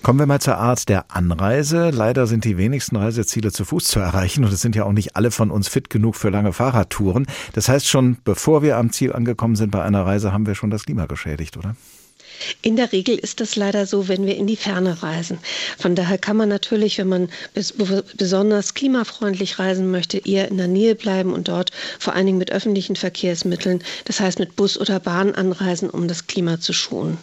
[0.02, 1.90] Kommen wir mal zur Art der Anreise.
[1.90, 5.16] Leider sind die wenigsten Reiseziele zu Fuß zu erreichen und es sind ja auch nicht
[5.16, 7.26] alle von uns fit genug für lange Fahrradtouren.
[7.52, 10.70] Das heißt schon, bevor wir am Ziel angekommen sind bei einer Reise, haben wir schon
[10.70, 11.74] das Klima geschädigt, oder?
[12.62, 15.38] In der Regel ist das leider so, wenn wir in die Ferne reisen.
[15.79, 17.29] Von daher kann man natürlich, wenn man
[18.16, 22.53] besonders klimafreundlich reisen möchte, eher in der Nähe bleiben und dort vor allen Dingen mit
[22.53, 27.18] öffentlichen Verkehrsmitteln, das heißt mit Bus oder Bahn anreisen, um das Klima zu schonen.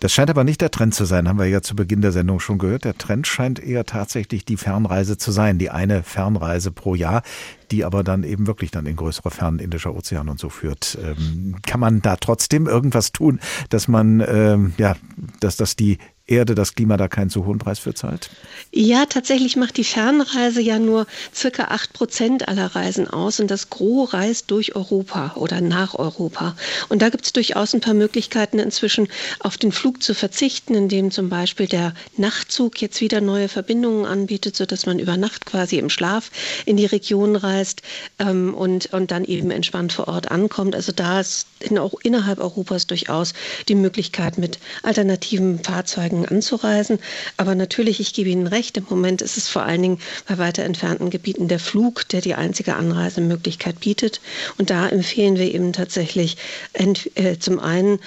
[0.00, 2.38] Das scheint aber nicht der Trend zu sein, haben wir ja zu Beginn der Sendung
[2.40, 2.84] schon gehört.
[2.84, 7.22] Der Trend scheint eher tatsächlich die Fernreise zu sein, die eine Fernreise pro Jahr,
[7.70, 10.98] die aber dann eben wirklich dann in größere Fernen Indischer Ozean und so führt.
[11.02, 14.96] Ähm, kann man da trotzdem irgendwas tun, dass man, ähm, ja,
[15.40, 18.30] dass das die Erde, das Klima da keinen zu hohen Preis für zahlt?
[18.72, 23.70] Ja, tatsächlich macht die Fernreise ja nur circa acht Prozent aller Reisen aus und das
[23.70, 26.56] Gros reist durch Europa oder nach Europa.
[26.88, 29.06] Und da gibt es durchaus ein paar Möglichkeiten inzwischen
[29.38, 34.56] auf den Flug zu verzichten, indem zum Beispiel der Nachtzug jetzt wieder neue Verbindungen anbietet,
[34.56, 36.32] sodass man über Nacht quasi im Schlaf
[36.64, 37.82] in die Region reist
[38.18, 40.74] ähm, und, und dann eben entspannt vor Ort ankommt.
[40.74, 43.32] Also da ist in, auch innerhalb Europas durchaus
[43.68, 46.98] die Möglichkeit mit alternativen Fahrzeugen Tagen anzureisen.
[47.36, 50.64] Aber natürlich, ich gebe Ihnen recht, im Moment ist es vor allen Dingen bei weiter
[50.64, 54.20] entfernten Gebieten der Flug, der die einzige Anreisemöglichkeit bietet.
[54.58, 56.36] Und da empfehlen wir eben tatsächlich
[56.72, 57.98] äh, zum einen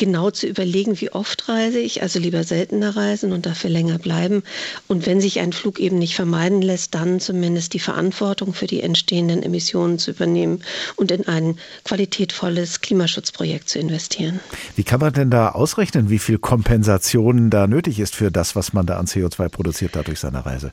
[0.00, 4.42] genau zu überlegen, wie oft reise ich, also lieber seltener reisen und dafür länger bleiben.
[4.88, 8.80] Und wenn sich ein Flug eben nicht vermeiden lässt, dann zumindest die Verantwortung für die
[8.80, 10.64] entstehenden Emissionen zu übernehmen
[10.96, 14.40] und in ein qualitätvolles Klimaschutzprojekt zu investieren.
[14.74, 18.72] Wie kann man denn da ausrechnen, wie viel Kompensation da nötig ist für das, was
[18.72, 20.72] man da an CO2 produziert dadurch seine Reise?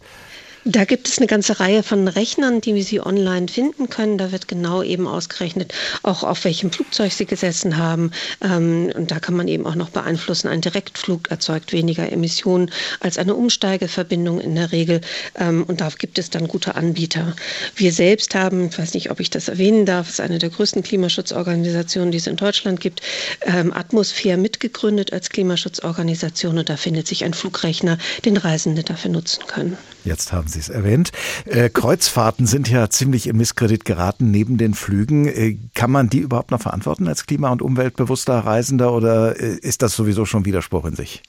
[0.69, 4.17] Da gibt es eine ganze Reihe von Rechnern, die Sie online finden können.
[4.17, 8.12] Da wird genau eben ausgerechnet, auch auf welchem Flugzeug Sie gesessen haben.
[8.41, 13.17] Ähm, und da kann man eben auch noch beeinflussen, ein Direktflug erzeugt weniger Emissionen als
[13.17, 14.99] eine Umsteigeverbindung in der Regel.
[15.36, 17.34] Ähm, und da gibt es dann gute Anbieter.
[17.77, 20.84] Wir selbst haben, ich weiß nicht, ob ich das erwähnen darf, ist eine der größten
[20.84, 23.01] Klimaschutzorganisationen, die es in Deutschland gibt,
[23.43, 26.58] ähm, Atmosphäre mitgegründet als Klimaschutzorganisation.
[26.58, 29.77] Und da findet sich ein Flugrechner, den Reisende dafür nutzen können.
[30.03, 31.11] Jetzt haben Sie es erwähnt.
[31.45, 35.27] Äh, Kreuzfahrten sind ja ziemlich im Misskredit geraten neben den Flügen.
[35.27, 39.81] Äh, kann man die überhaupt noch verantworten als klima- und umweltbewusster Reisender oder äh, ist
[39.81, 41.23] das sowieso schon Widerspruch in sich?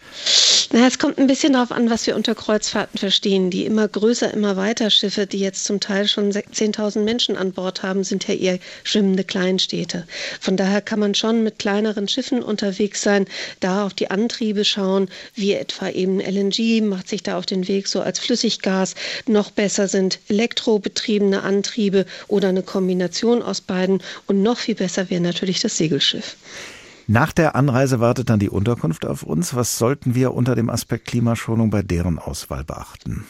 [0.70, 3.48] Na, es kommt ein bisschen darauf an, was wir unter Kreuzfahrten verstehen.
[3.50, 7.82] Die immer größer, immer weiter Schiffe, die jetzt zum Teil schon 10.000 Menschen an Bord
[7.82, 10.06] haben, sind ja eher schwimmende Kleinstädte.
[10.40, 13.24] Von daher kann man schon mit kleineren Schiffen unterwegs sein,
[13.60, 17.88] da auf die Antriebe schauen, wie etwa eben LNG macht sich da auf den Weg
[17.88, 18.94] so als Flüssiggas.
[19.26, 24.02] Noch besser sind elektrobetriebene Antriebe oder eine Kombination aus beiden.
[24.26, 26.36] Und noch viel besser wäre natürlich das Segelschiff.
[27.10, 29.54] Nach der Anreise wartet dann die Unterkunft auf uns.
[29.54, 33.24] Was sollten wir unter dem Aspekt Klimaschonung bei deren Auswahl beachten?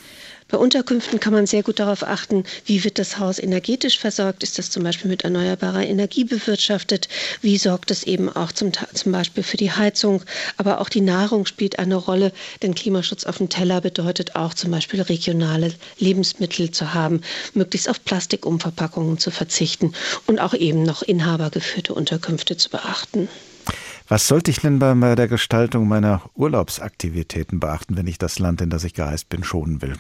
[0.49, 4.43] Bei Unterkünften kann man sehr gut darauf achten, wie wird das Haus energetisch versorgt?
[4.43, 7.09] Ist das zum Beispiel mit erneuerbarer Energie bewirtschaftet?
[7.41, 10.25] Wie sorgt es eben auch zum, zum Beispiel für die Heizung?
[10.57, 14.73] Aber auch die Nahrung spielt eine Rolle, denn Klimaschutz auf dem Teller bedeutet auch zum
[14.73, 17.21] Beispiel regionale Lebensmittel zu haben,
[17.55, 19.93] möglichst auf Plastikumverpackungen zu verzichten
[20.27, 23.29] und auch eben noch inhabergeführte Unterkünfte zu beachten.
[24.09, 28.71] Was sollte ich denn bei der Gestaltung meiner Urlaubsaktivitäten beachten, wenn ich das Land, in
[28.71, 29.97] das ich gereist bin, schonen will?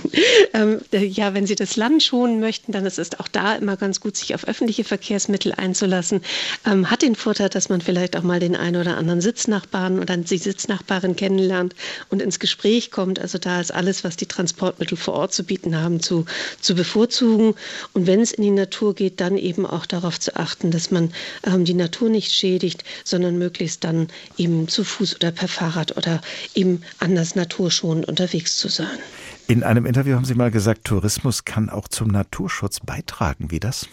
[0.54, 4.00] ähm, ja, wenn Sie das Land schonen möchten, dann ist es auch da immer ganz
[4.00, 6.20] gut, sich auf öffentliche Verkehrsmittel einzulassen.
[6.66, 10.16] Ähm, hat den Vorteil, dass man vielleicht auch mal den einen oder anderen Sitznachbarn oder
[10.16, 11.74] die Sitznachbarin kennenlernt
[12.10, 13.18] und ins Gespräch kommt.
[13.18, 16.24] Also da ist alles, was die Transportmittel vor Ort zu bieten haben, zu,
[16.60, 17.54] zu bevorzugen.
[17.92, 21.12] Und wenn es in die Natur geht, dann eben auch darauf zu achten, dass man
[21.46, 26.20] ähm, die Natur nicht schädigt, sondern möglichst dann eben zu Fuß oder per Fahrrad oder
[26.54, 28.98] eben anders naturschonend unterwegs zu sein.
[29.46, 33.50] In einem Interview haben Sie mal gesagt, Tourismus kann auch zum Naturschutz beitragen.
[33.50, 33.88] Wie das?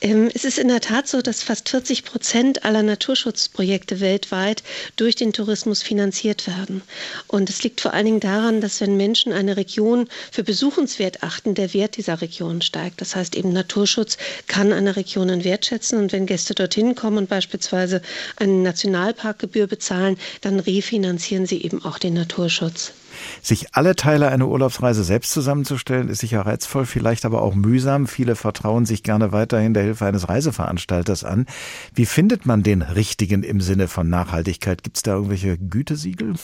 [0.00, 4.62] Ähm, es ist in der Tat so, dass fast 40 Prozent aller Naturschutzprojekte weltweit
[4.96, 6.82] durch den Tourismus finanziert werden.
[7.28, 11.54] Und es liegt vor allen Dingen daran, dass wenn Menschen eine Region für besuchenswert achten,
[11.54, 13.00] der Wert dieser Region steigt.
[13.00, 15.98] Das heißt eben Naturschutz kann eine Region einen Wert schätzen.
[15.98, 18.02] Und wenn Gäste dorthin kommen und beispielsweise
[18.36, 22.92] eine Nationalparkgebühr bezahlen, dann refinanzieren sie eben auch den Naturschutz.
[23.42, 28.06] Sich alle Teile einer Urlaubsreise selbst zusammenzustellen, ist sicher reizvoll, vielleicht aber auch mühsam.
[28.06, 31.46] Viele vertrauen sich gerne weiterhin der Hilfe eines Reiseveranstalters an.
[31.94, 34.82] Wie findet man den richtigen im Sinne von Nachhaltigkeit?
[34.82, 36.34] Gibt es da irgendwelche Gütesiegel?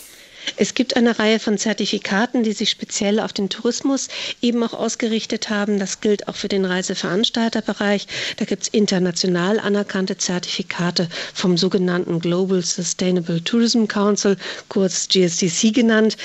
[0.56, 4.08] Es gibt eine Reihe von Zertifikaten, die sich speziell auf den Tourismus
[4.42, 5.78] eben auch ausgerichtet haben.
[5.78, 8.06] Das gilt auch für den Reiseveranstalterbereich.
[8.36, 14.36] Da gibt es international anerkannte Zertifikate vom sogenannten Global Sustainable Tourism Council,
[14.68, 16.16] kurz GSTC genannt.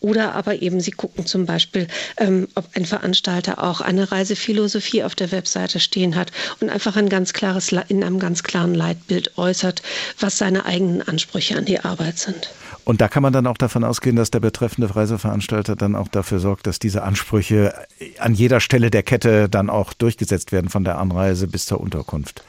[0.00, 5.14] Oder aber eben, Sie gucken zum Beispiel, ähm, ob ein Veranstalter auch eine Reisephilosophie auf
[5.14, 6.30] der Webseite stehen hat
[6.60, 9.82] und einfach ein ganz klares, in einem ganz klaren Leitbild äußert,
[10.20, 12.50] was seine eigenen Ansprüche an die Arbeit sind.
[12.84, 16.38] Und da kann man dann auch davon ausgehen, dass der betreffende Reiseveranstalter dann auch dafür
[16.38, 17.74] sorgt, dass diese Ansprüche
[18.18, 22.44] an jeder Stelle der Kette dann auch durchgesetzt werden, von der Anreise bis zur Unterkunft.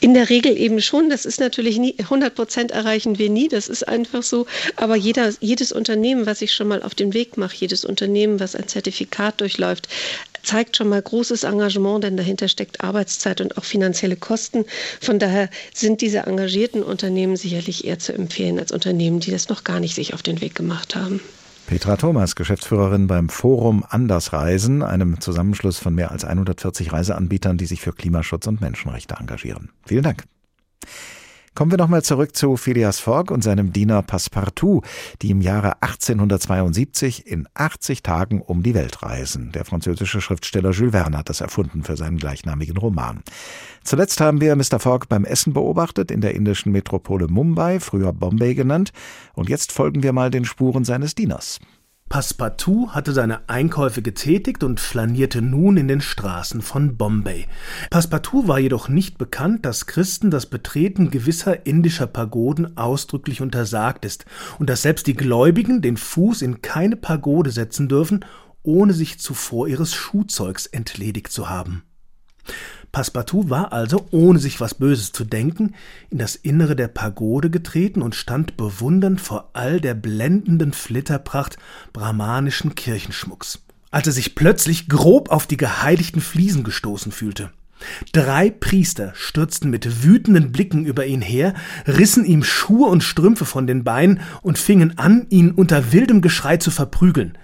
[0.00, 1.10] In der Regel eben schon.
[1.10, 3.48] Das ist natürlich nie, 100 Prozent erreichen wir nie.
[3.48, 4.46] Das ist einfach so.
[4.76, 8.54] Aber jeder, jedes Unternehmen, was ich schon mal auf den Weg mache, jedes Unternehmen, was
[8.54, 9.88] ein Zertifikat durchläuft,
[10.42, 14.64] zeigt schon mal großes Engagement, denn dahinter steckt Arbeitszeit und auch finanzielle Kosten.
[15.00, 19.64] Von daher sind diese engagierten Unternehmen sicherlich eher zu empfehlen als Unternehmen, die das noch
[19.64, 21.20] gar nicht sich auf den Weg gemacht haben.
[21.70, 27.80] Petra Thomas, Geschäftsführerin beim Forum Andersreisen, einem Zusammenschluss von mehr als 140 Reiseanbietern, die sich
[27.80, 29.70] für Klimaschutz und Menschenrechte engagieren.
[29.86, 30.24] Vielen Dank.
[31.54, 34.82] Kommen wir nochmal zurück zu Phileas Fogg und seinem Diener Passepartout,
[35.20, 39.50] die im Jahre 1872 in 80 Tagen um die Welt reisen.
[39.50, 43.22] Der französische Schriftsteller Jules Verne hat das erfunden für seinen gleichnamigen Roman.
[43.82, 44.78] Zuletzt haben wir Mr.
[44.78, 48.92] Fogg beim Essen beobachtet in der indischen Metropole Mumbai, früher Bombay genannt,
[49.34, 51.58] und jetzt folgen wir mal den Spuren seines Dieners.
[52.10, 57.46] Passepartout hatte seine Einkäufe getätigt und flanierte nun in den Straßen von Bombay.
[57.88, 64.24] Passepartout war jedoch nicht bekannt, dass Christen das Betreten gewisser indischer Pagoden ausdrücklich untersagt ist
[64.58, 68.24] und dass selbst die Gläubigen den Fuß in keine Pagode setzen dürfen,
[68.64, 71.84] ohne sich zuvor ihres Schuhzeugs entledigt zu haben.
[72.92, 75.74] Passepartout war also, ohne sich was Böses zu denken,
[76.10, 81.56] in das Innere der Pagode getreten und stand bewundernd vor all der blendenden Flitterpracht
[81.92, 87.50] brahmanischen Kirchenschmucks, als er sich plötzlich grob auf die geheiligten Fliesen gestoßen fühlte.
[88.12, 91.54] Drei Priester stürzten mit wütenden Blicken über ihn her,
[91.86, 96.58] rissen ihm Schuhe und Strümpfe von den Beinen und fingen an, ihn unter wildem Geschrei
[96.58, 97.38] zu verprügeln.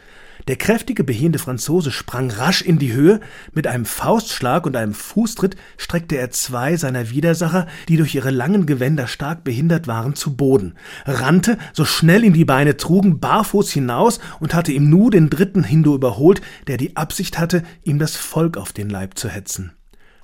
[0.48, 3.18] Der kräftige, behende Franzose sprang rasch in die Höhe,
[3.52, 8.64] mit einem Faustschlag und einem Fußtritt streckte er zwei seiner Widersacher, die durch ihre langen
[8.64, 14.20] Gewänder stark behindert waren, zu Boden, rannte, so schnell ihm die Beine trugen, barfuß hinaus
[14.38, 18.56] und hatte im Nu den dritten Hindu überholt, der die Absicht hatte, ihm das Volk
[18.56, 19.72] auf den Leib zu hetzen.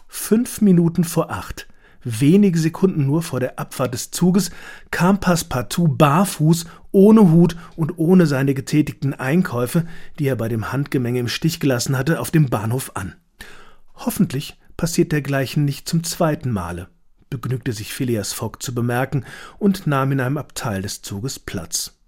[0.07, 1.67] Fünf Minuten vor acht
[2.05, 4.51] wenige Sekunden nur vor der Abfahrt des Zuges,
[4.91, 9.87] kam Passepartout barfuß, ohne Hut und ohne seine getätigten Einkäufe,
[10.19, 13.15] die er bei dem Handgemenge im Stich gelassen hatte, auf dem Bahnhof an.
[13.95, 16.89] Hoffentlich passiert dergleichen nicht zum zweiten Male,
[17.31, 19.25] begnügte sich Phileas Fogg zu bemerken
[19.59, 21.99] und nahm in einem Abteil des Zuges Platz.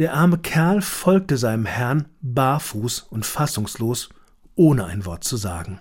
[0.00, 4.08] Der arme Kerl folgte seinem Herrn barfuß und fassungslos,
[4.56, 5.80] ohne ein Wort zu sagen.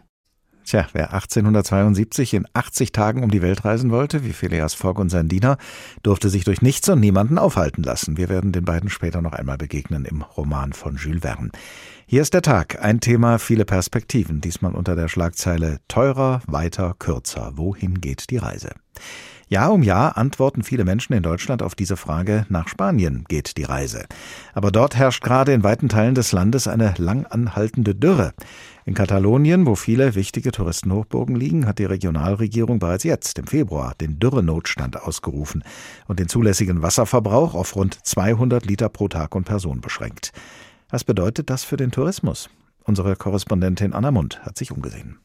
[0.65, 5.10] Tja, wer 1872 in 80 Tagen um die Welt reisen wollte, wie Phileas Fogg und
[5.10, 5.58] sein Diener,
[6.04, 8.17] durfte sich durch nichts und niemanden aufhalten lassen.
[8.17, 11.52] Wir werden den beiden später noch einmal begegnen im Roman von Jules Verne.
[12.06, 17.54] Hier ist der Tag, ein Thema, viele Perspektiven, diesmal unter der Schlagzeile Teurer, weiter, kürzer.
[17.56, 18.71] Wohin geht die Reise?
[19.49, 23.63] Jahr um Jahr antworten viele Menschen in Deutschland auf diese Frage, nach Spanien geht die
[23.63, 24.06] Reise.
[24.54, 28.34] Aber dort herrscht gerade in weiten Teilen des Landes eine lang anhaltende Dürre.
[28.86, 34.19] In Katalonien, wo viele wichtige Touristenhochburgen liegen, hat die Regionalregierung bereits jetzt im Februar den
[34.19, 35.63] Dürrenotstand ausgerufen
[36.08, 40.32] und den zulässigen Wasserverbrauch auf rund 200 Liter pro Tag und Person beschränkt.
[40.89, 42.50] Was bedeutet das für den Tourismus?
[42.84, 45.17] Unsere Korrespondentin Anna Mund hat sich umgesehen.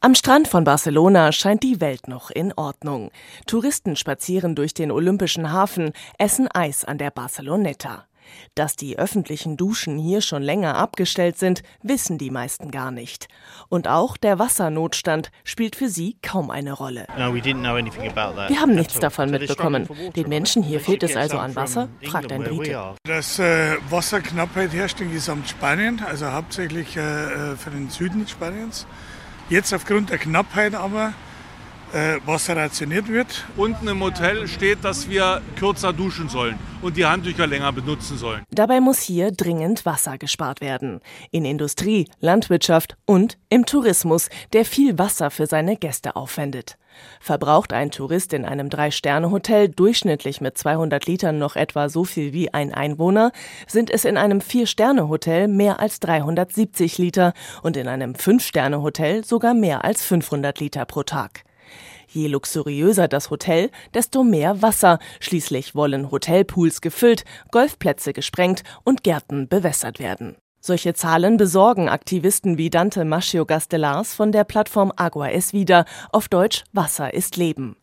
[0.00, 3.10] Am Strand von Barcelona scheint die Welt noch in Ordnung.
[3.46, 8.06] Touristen spazieren durch den Olympischen Hafen, essen Eis an der Barceloneta.
[8.54, 13.28] Dass die öffentlichen Duschen hier schon länger abgestellt sind, wissen die meisten gar nicht.
[13.68, 17.06] Und auch der Wassernotstand spielt für sie kaum eine Rolle.
[17.16, 19.88] Wir haben nichts davon mitbekommen.
[20.14, 21.88] Den Menschen hier fehlt es also an Wasser?
[22.02, 22.94] fragt ein Brite.
[23.04, 28.86] Dass äh, Wasserknappheit herrscht in Gesamtspanien, also hauptsächlich äh, äh, für den Süden Spaniens.
[29.50, 31.12] Jetzt aufgrund der Knappheit aber
[31.94, 33.44] äh, Wasser rationiert wird.
[33.56, 38.42] Unten im Hotel steht, dass wir kürzer duschen sollen und die Handtücher länger benutzen sollen.
[38.50, 41.00] Dabei muss hier dringend Wasser gespart werden.
[41.30, 46.76] In Industrie, Landwirtschaft und im Tourismus, der viel Wasser für seine Gäste aufwendet.
[47.20, 52.54] Verbraucht ein Tourist in einem Drei-Sterne-Hotel durchschnittlich mit 200 Litern noch etwa so viel wie
[52.54, 53.32] ein Einwohner,
[53.66, 59.84] sind es in einem Vier-Sterne-Hotel mehr als 370 Liter und in einem Fünf-Sterne-Hotel sogar mehr
[59.84, 61.44] als 500 Liter pro Tag.
[62.14, 65.00] Je luxuriöser das Hotel, desto mehr Wasser.
[65.18, 70.36] Schließlich wollen Hotelpools gefüllt, Golfplätze gesprengt und Gärten bewässert werden.
[70.60, 76.28] Solche Zahlen besorgen Aktivisten wie Dante Maschio Gastelars von der Plattform Agua es wieder, auf
[76.28, 77.76] Deutsch Wasser ist Leben.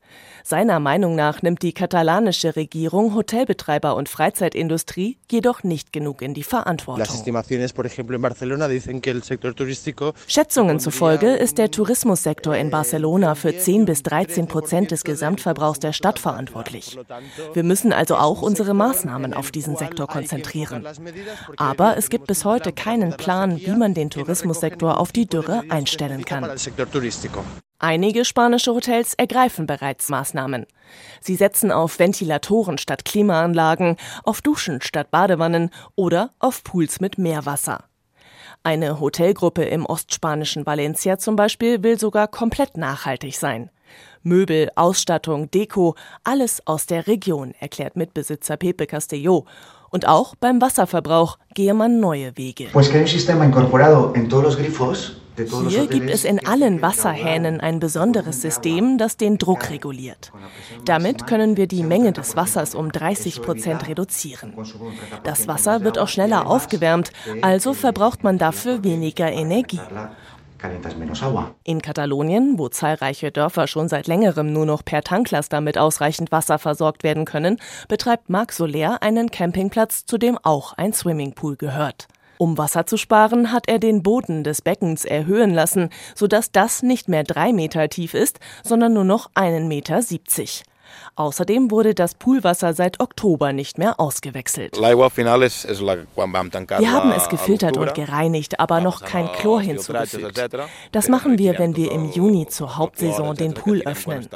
[0.43, 6.43] Seiner Meinung nach nimmt die katalanische Regierung Hotelbetreiber und Freizeitindustrie jedoch nicht genug in die
[6.43, 7.05] Verantwortung.
[10.27, 15.93] Schätzungen zufolge ist der Tourismussektor in Barcelona für 10 bis 13 Prozent des Gesamtverbrauchs der
[15.93, 16.97] Stadt verantwortlich.
[17.53, 20.85] Wir müssen also auch unsere Maßnahmen auf diesen Sektor konzentrieren.
[21.57, 26.25] Aber es gibt bis heute keinen Plan, wie man den Tourismussektor auf die Dürre einstellen
[26.25, 26.49] kann.
[27.83, 30.67] Einige spanische Hotels ergreifen bereits Maßnahmen.
[31.19, 37.85] Sie setzen auf Ventilatoren statt Klimaanlagen, auf Duschen statt Badewannen oder auf Pools mit Meerwasser.
[38.61, 43.71] Eine Hotelgruppe im ostspanischen Valencia zum Beispiel will sogar komplett nachhaltig sein.
[44.21, 49.45] Möbel, Ausstattung, Deko, alles aus der Region, erklärt Mitbesitzer Pepe Castelló.
[49.89, 52.67] Und auch beim Wasserverbrauch gehe man neue Wege.
[55.37, 60.31] Hier gibt es in allen Wasserhähnen ein besonderes System, das den Druck reguliert.
[60.85, 64.53] Damit können wir die Menge des Wassers um 30 Prozent reduzieren.
[65.23, 69.79] Das Wasser wird auch schneller aufgewärmt, also verbraucht man dafür weniger Energie.
[71.63, 76.59] In Katalonien, wo zahlreiche Dörfer schon seit längerem nur noch per Tanklaster mit ausreichend Wasser
[76.59, 82.07] versorgt werden können, betreibt Marc Soler einen Campingplatz, zu dem auch ein Swimmingpool gehört.
[82.41, 87.07] Um Wasser zu sparen, hat er den Boden des Beckens erhöhen lassen, sodass das nicht
[87.07, 90.63] mehr drei Meter tief ist, sondern nur noch einen Meter siebzig.
[91.15, 94.77] Außerdem wurde das Poolwasser seit Oktober nicht mehr ausgewechselt.
[94.77, 100.49] Wir haben es gefiltert und gereinigt, aber noch kein Chlor hinzugefügt.
[100.91, 104.27] Das machen wir, wenn wir im Juni zur Hauptsaison den Pool öffnen.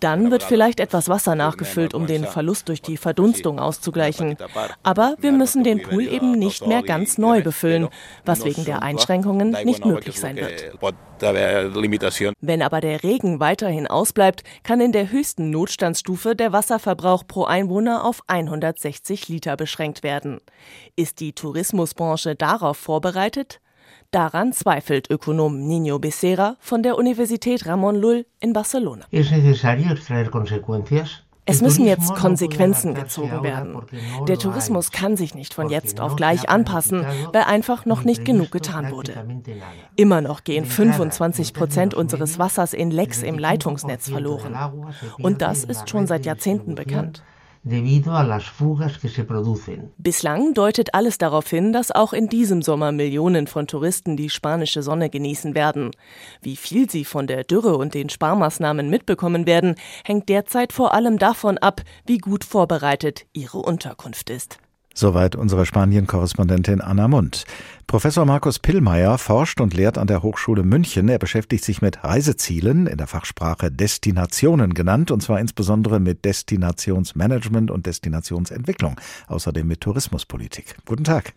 [0.00, 4.36] Dann wird vielleicht etwas Wasser nachgefüllt, um den Verlust durch die Verdunstung auszugleichen.
[4.82, 7.88] Aber wir müssen den Pool eben nicht mehr ganz neu befüllen,
[8.24, 10.72] was wegen der Einschränkungen nicht möglich sein wird.
[12.40, 18.04] Wenn aber der Regen weiterhin ausbleibt, kann in der höchsten Notstandsstufe der Wasserverbrauch pro Einwohner
[18.04, 20.40] auf 160 Liter beschränkt werden.
[20.96, 23.60] Ist die Tourismusbranche darauf vorbereitet?
[24.10, 29.04] Daran zweifelt Ökonom Nino Becerra von der Universität Ramon Lull in Barcelona.
[29.10, 29.30] Es
[31.62, 33.80] müssen jetzt Konsequenzen gezogen werden.
[34.26, 38.50] Der Tourismus kann sich nicht von jetzt auf gleich anpassen, weil einfach noch nicht genug
[38.50, 39.24] getan wurde.
[39.96, 44.56] Immer noch gehen 25 Prozent unseres Wassers in Lecks im Leitungsnetz verloren.
[45.18, 47.22] Und das ist schon seit Jahrzehnten bekannt
[47.68, 49.92] debido a las fugas que se producen.
[49.98, 54.82] Bislang deutet alles darauf hin, dass auch in diesem Sommer Millionen von Touristen die spanische
[54.82, 55.90] Sonne genießen werden.
[56.42, 61.18] Wie viel sie von der Dürre und den Sparmaßnahmen mitbekommen werden, hängt derzeit vor allem
[61.18, 64.58] davon ab, wie gut vorbereitet ihre Unterkunft ist.
[64.98, 67.44] Soweit unsere Spanien-Korrespondentin Anna Mund.
[67.86, 71.08] Professor Markus Pillmeier forscht und lehrt an der Hochschule München.
[71.08, 77.70] Er beschäftigt sich mit Reisezielen, in der Fachsprache Destinationen genannt, und zwar insbesondere mit Destinationsmanagement
[77.70, 78.96] und Destinationsentwicklung,
[79.28, 80.74] außerdem mit Tourismuspolitik.
[80.84, 81.32] Guten Tag.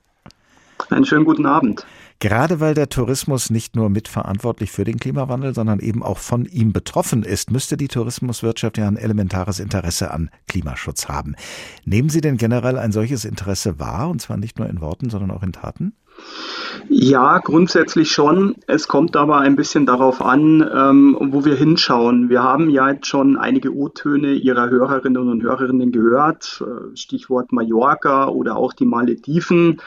[0.90, 1.86] Einen schönen guten Abend.
[2.22, 6.72] Gerade weil der Tourismus nicht nur mitverantwortlich für den Klimawandel, sondern eben auch von ihm
[6.72, 11.36] betroffen ist, müsste die Tourismuswirtschaft ja ein elementares Interesse an Klimaschutz haben.
[11.84, 15.32] Nehmen Sie denn generell ein solches Interesse wahr, und zwar nicht nur in Worten, sondern
[15.32, 15.94] auch in Taten?
[16.90, 18.56] Ja, grundsätzlich schon.
[18.68, 22.30] Es kommt aber ein bisschen darauf an, ähm, wo wir hinschauen.
[22.30, 26.64] Wir haben ja jetzt schon einige O-Töne Ihrer Hörerinnen und Hörerinnen gehört.
[26.64, 29.82] Äh, Stichwort Mallorca oder auch die Malediven.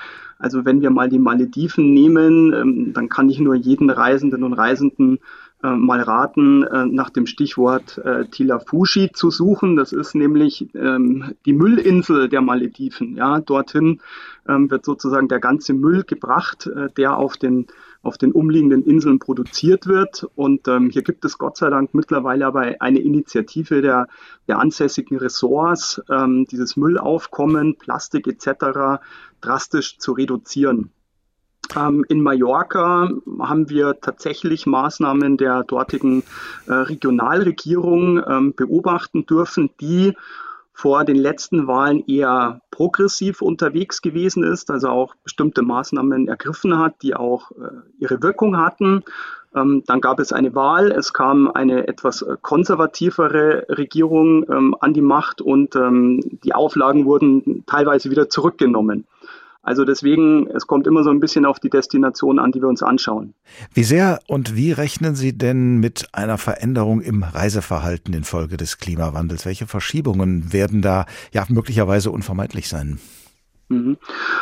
[0.45, 4.53] Also wenn wir mal die Malediven nehmen, ähm, dann kann ich nur jeden Reisenden und
[4.53, 5.21] Reisenden
[5.63, 9.75] äh, mal raten, äh, nach dem Stichwort äh, Tilafushi zu suchen.
[9.75, 13.17] Das ist nämlich ähm, die Müllinsel der Malediven.
[13.17, 14.03] Ja, dorthin
[14.47, 16.69] ähm, wird sozusagen der ganze Müll gebracht,
[16.99, 17.67] der auf den
[18.05, 20.27] auf den umliegenden Inseln produziert wird.
[20.35, 24.07] Und ähm, hier gibt es Gott sei Dank mittlerweile aber eine Initiative der,
[24.49, 29.01] der ansässigen Ressorts, ähm, dieses Müllaufkommen, Plastik etc.
[29.41, 30.91] drastisch zu reduzieren.
[31.77, 33.09] Ähm, in Mallorca
[33.41, 36.23] haben wir tatsächlich Maßnahmen der dortigen
[36.67, 40.15] äh, Regionalregierung ähm, beobachten dürfen, die
[40.77, 46.97] vor den letzten Wahlen eher progressiv unterwegs gewesen ist, also auch bestimmte Maßnahmen ergriffen hat,
[47.03, 47.71] die auch äh,
[48.01, 49.05] ihre Wirkung hatten.
[49.55, 54.93] Ähm, dann gab es eine Wahl, es kam eine etwas äh, konservativere Regierung ähm, an
[54.93, 59.07] die Macht und ähm, die Auflagen wurden teilweise wieder zurückgenommen.
[59.65, 62.83] Also deswegen, es kommt immer so ein bisschen auf die Destination an, die wir uns
[62.83, 63.35] anschauen.
[63.73, 69.47] Wie sehr und wie rechnen Sie denn mit einer Veränderung im Reiseverhalten infolge des Klimawandels?
[69.47, 72.99] Welche Verschiebungen werden da ja möglicherweise unvermeidlich sein?
[73.69, 73.97] Mhm.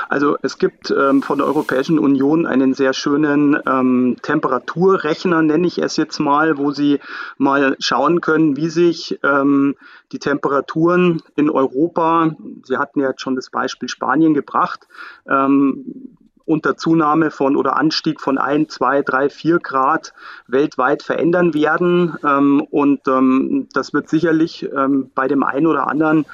[0.08, 5.78] Also es gibt ähm, von der Europäischen Union einen sehr schönen ähm, Temperaturrechner, nenne ich
[5.78, 6.98] es jetzt mal, wo Sie
[7.38, 9.76] mal schauen können, wie sich ähm,
[10.10, 14.88] die Temperaturen in Europa, Sie hatten ja jetzt schon das Beispiel Spanien gebracht,
[15.28, 20.12] ähm, unter Zunahme von oder Anstieg von 1, 2, 3, 4 Grad
[20.48, 22.16] weltweit verändern werden.
[22.26, 24.68] Ähm, und ähm, das wird sicherlich
[25.14, 26.26] bei dem einen oder anderen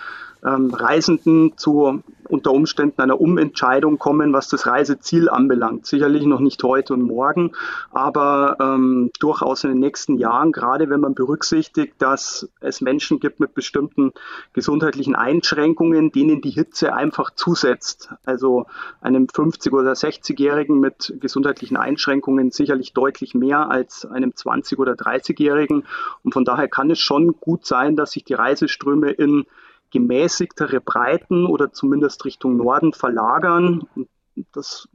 [0.45, 5.87] ähm, Reisenden zu unter Umständen einer Umentscheidung kommen, was das Reiseziel anbelangt.
[5.87, 7.53] Sicherlich noch nicht heute und morgen,
[7.91, 13.41] aber ähm, durchaus in den nächsten Jahren, gerade wenn man berücksichtigt, dass es Menschen gibt
[13.41, 14.13] mit bestimmten
[14.53, 18.11] gesundheitlichen Einschränkungen, denen die Hitze einfach zusetzt.
[18.25, 18.67] Also
[19.01, 25.85] einem 50- oder 60-Jährigen mit gesundheitlichen Einschränkungen sicherlich deutlich mehr als einem 20- oder 30-Jährigen.
[26.23, 29.47] Und von daher kann es schon gut sein, dass sich die Reiseströme in
[29.91, 33.87] gemäßigtere Breiten oder zumindest Richtung Norden verlagern.
[34.53, 34.89] Das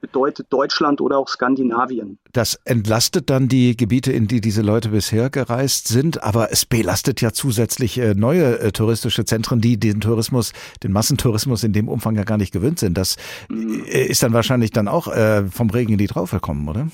[0.00, 2.18] bedeutet Deutschland oder auch Skandinavien.
[2.32, 7.20] Das entlastet dann die Gebiete, in die diese Leute bisher gereist sind, aber es belastet
[7.20, 12.16] ja zusätzlich äh, neue äh, touristische Zentren, die den Tourismus, den Massentourismus in dem Umfang
[12.16, 12.96] ja gar nicht gewöhnt sind.
[12.96, 13.16] Das
[13.48, 13.84] mhm.
[13.84, 15.08] ist dann wahrscheinlich dann auch
[15.50, 16.88] vom Regen in die Traufe kommen, oder?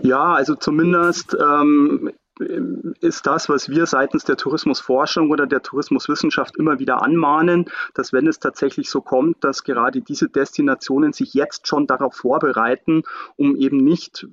[0.00, 2.10] Ja, also zumindest ähm,
[3.00, 8.26] ist das, was wir seitens der Tourismusforschung oder der Tourismuswissenschaft immer wieder anmahnen, dass wenn
[8.26, 13.04] es tatsächlich so kommt, dass gerade diese Destinationen sich jetzt schon darauf vorbereiten,
[13.36, 14.26] um eben nicht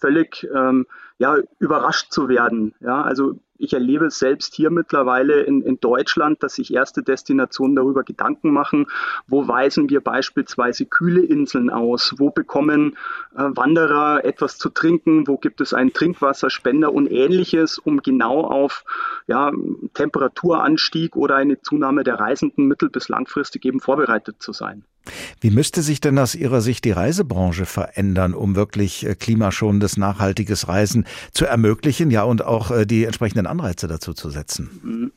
[0.00, 0.86] völlig ähm,
[1.20, 2.74] ja, überrascht zu werden.
[2.80, 7.76] Ja, also ich erlebe es selbst hier mittlerweile in, in Deutschland, dass sich erste Destinationen
[7.76, 8.86] darüber Gedanken machen,
[9.26, 12.96] wo weisen wir beispielsweise kühle Inseln aus, wo bekommen
[13.36, 18.86] äh, Wanderer etwas zu trinken, wo gibt es einen Trinkwasserspender und ähnliches, um genau auf
[19.26, 19.52] ja,
[19.92, 24.86] Temperaturanstieg oder eine Zunahme der Reisenden mittel- bis langfristig eben vorbereitet zu sein.
[25.40, 30.68] Wie müsste sich denn aus Ihrer Sicht die Reisebranche verändern, um wirklich äh, klimaschonendes, nachhaltiges
[30.68, 34.70] Reisen zu ermöglichen, ja, und auch äh, die entsprechenden Anreize dazu zu setzen?
[34.82, 35.12] Mhm.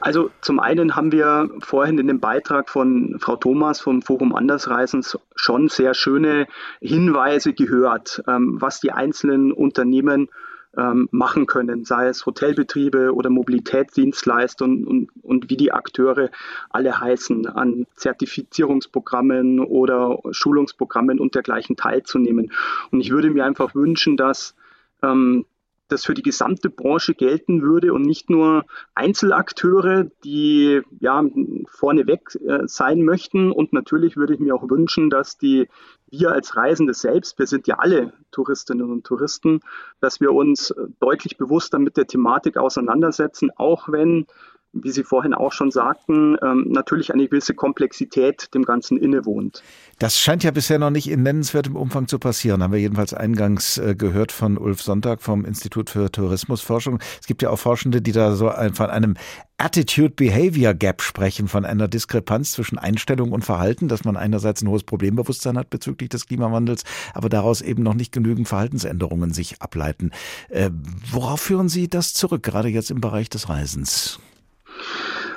[0.00, 5.18] Also zum einen haben wir vorhin in dem Beitrag von Frau Thomas vom Forum Andersreisens
[5.34, 6.46] schon sehr schöne
[6.80, 10.28] Hinweise gehört, ähm, was die einzelnen Unternehmen
[10.76, 16.30] ähm, machen können, sei es Hotelbetriebe oder Mobilitätsdienstleister und, und, und wie die Akteure
[16.70, 22.52] alle heißen, an Zertifizierungsprogrammen oder Schulungsprogrammen und dergleichen teilzunehmen.
[22.90, 24.54] Und ich würde mir einfach wünschen, dass
[25.02, 25.44] ähm,
[25.88, 31.24] das für die gesamte Branche gelten würde und nicht nur Einzelakteure, die ja
[31.66, 33.50] vorneweg äh, sein möchten.
[33.50, 35.68] Und natürlich würde ich mir auch wünschen, dass die
[36.10, 39.60] wir als Reisende selbst, wir sind ja alle Touristinnen und Touristen,
[40.00, 44.26] dass wir uns deutlich bewusster mit der Thematik auseinandersetzen, auch wenn
[44.72, 49.62] wie Sie vorhin auch schon sagten, ähm, natürlich eine gewisse Komplexität dem Ganzen innewohnt.
[49.98, 52.62] Das scheint ja bisher noch nicht in nennenswertem Umfang zu passieren.
[52.62, 57.00] Haben wir jedenfalls eingangs äh, gehört von Ulf Sonntag vom Institut für Tourismusforschung.
[57.20, 59.14] Es gibt ja auch Forschende, die da so von einem
[59.58, 64.84] Attitude-Behavior Gap sprechen, von einer Diskrepanz zwischen Einstellung und Verhalten, dass man einerseits ein hohes
[64.84, 70.12] Problembewusstsein hat bezüglich des Klimawandels, aber daraus eben noch nicht genügend Verhaltensänderungen sich ableiten.
[70.48, 70.70] Äh,
[71.10, 74.20] worauf führen Sie das zurück, gerade jetzt im Bereich des Reisens?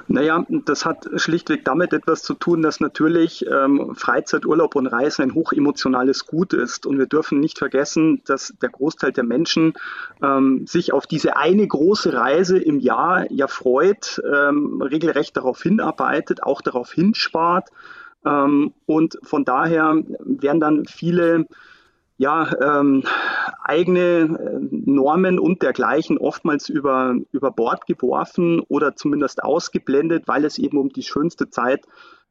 [0.07, 5.35] Naja, das hat schlichtweg damit etwas zu tun, dass natürlich ähm, Freizeiturlaub und Reisen ein
[5.35, 6.85] hochemotionales Gut ist.
[6.85, 9.73] Und wir dürfen nicht vergessen, dass der Großteil der Menschen
[10.21, 16.43] ähm, sich auf diese eine große Reise im Jahr ja freut, ähm, regelrecht darauf hinarbeitet,
[16.43, 17.69] auch darauf hinspart.
[18.25, 21.47] Ähm, und von daher werden dann viele
[22.21, 23.03] ja, ähm,
[23.63, 30.59] eigene äh, Normen und dergleichen oftmals über, über Bord geworfen oder zumindest ausgeblendet, weil es
[30.59, 31.83] eben um die schönste Zeit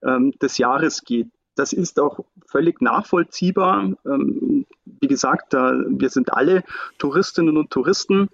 [0.05, 1.27] ähm, des Jahres geht.
[1.57, 3.95] Das ist auch völlig nachvollziehbar.
[4.07, 6.63] Ähm, wie gesagt, da, wir sind alle
[6.99, 8.29] Touristinnen und Touristen,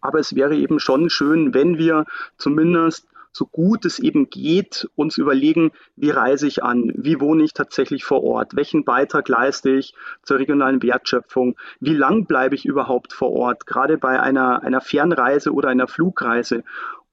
[0.00, 2.04] aber es wäre eben schon schön, wenn wir
[2.36, 3.08] zumindest
[3.38, 8.04] so gut es eben geht, uns überlegen, wie reise ich an, wie wohne ich tatsächlich
[8.04, 13.30] vor Ort, welchen Beitrag leiste ich zur regionalen Wertschöpfung, wie lang bleibe ich überhaupt vor
[13.30, 16.64] Ort, gerade bei einer, einer Fernreise oder einer Flugreise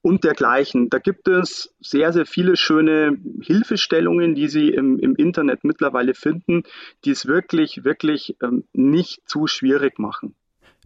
[0.01, 0.89] und dergleichen.
[0.89, 6.63] Da gibt es sehr, sehr viele schöne Hilfestellungen, die Sie im, im Internet mittlerweile finden,
[7.05, 10.36] die es wirklich, wirklich ähm, nicht zu schwierig machen.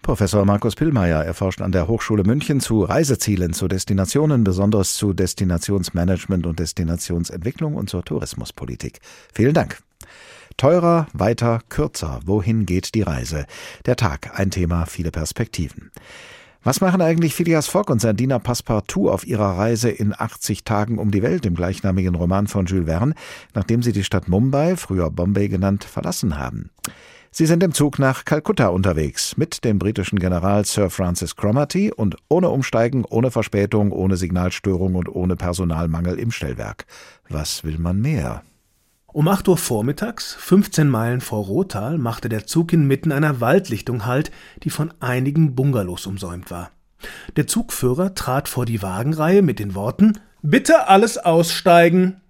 [0.01, 6.45] Professor Markus Pillmeier erforscht an der Hochschule München zu Reisezielen, zu Destinationen, besonders zu Destinationsmanagement
[6.45, 8.99] und Destinationsentwicklung und zur Tourismuspolitik.
[9.33, 9.81] Vielen Dank.
[10.57, 12.19] Teurer, weiter, kürzer.
[12.25, 13.45] Wohin geht die Reise?
[13.85, 15.91] Der Tag, ein Thema, viele Perspektiven.
[16.63, 20.97] Was machen eigentlich Phileas Fogg und sein Diener Passepartout auf ihrer Reise in 80 Tagen
[20.97, 23.13] um die Welt im gleichnamigen Roman von Jules Verne,
[23.53, 26.69] nachdem sie die Stadt Mumbai, früher Bombay genannt, verlassen haben?
[27.31, 32.17] Sie sind im Zug nach Kalkutta unterwegs mit dem britischen General Sir Francis Cromarty und
[32.27, 36.85] ohne Umsteigen, ohne Verspätung, ohne Signalstörung und ohne Personalmangel im Stellwerk.
[37.29, 38.43] Was will man mehr?
[39.07, 44.31] Um 8 Uhr vormittags, 15 Meilen vor Rothal, machte der Zug inmitten einer Waldlichtung Halt,
[44.63, 46.71] die von einigen Bungalows umsäumt war.
[47.35, 52.21] Der Zugführer trat vor die Wagenreihe mit den Worten Bitte alles aussteigen.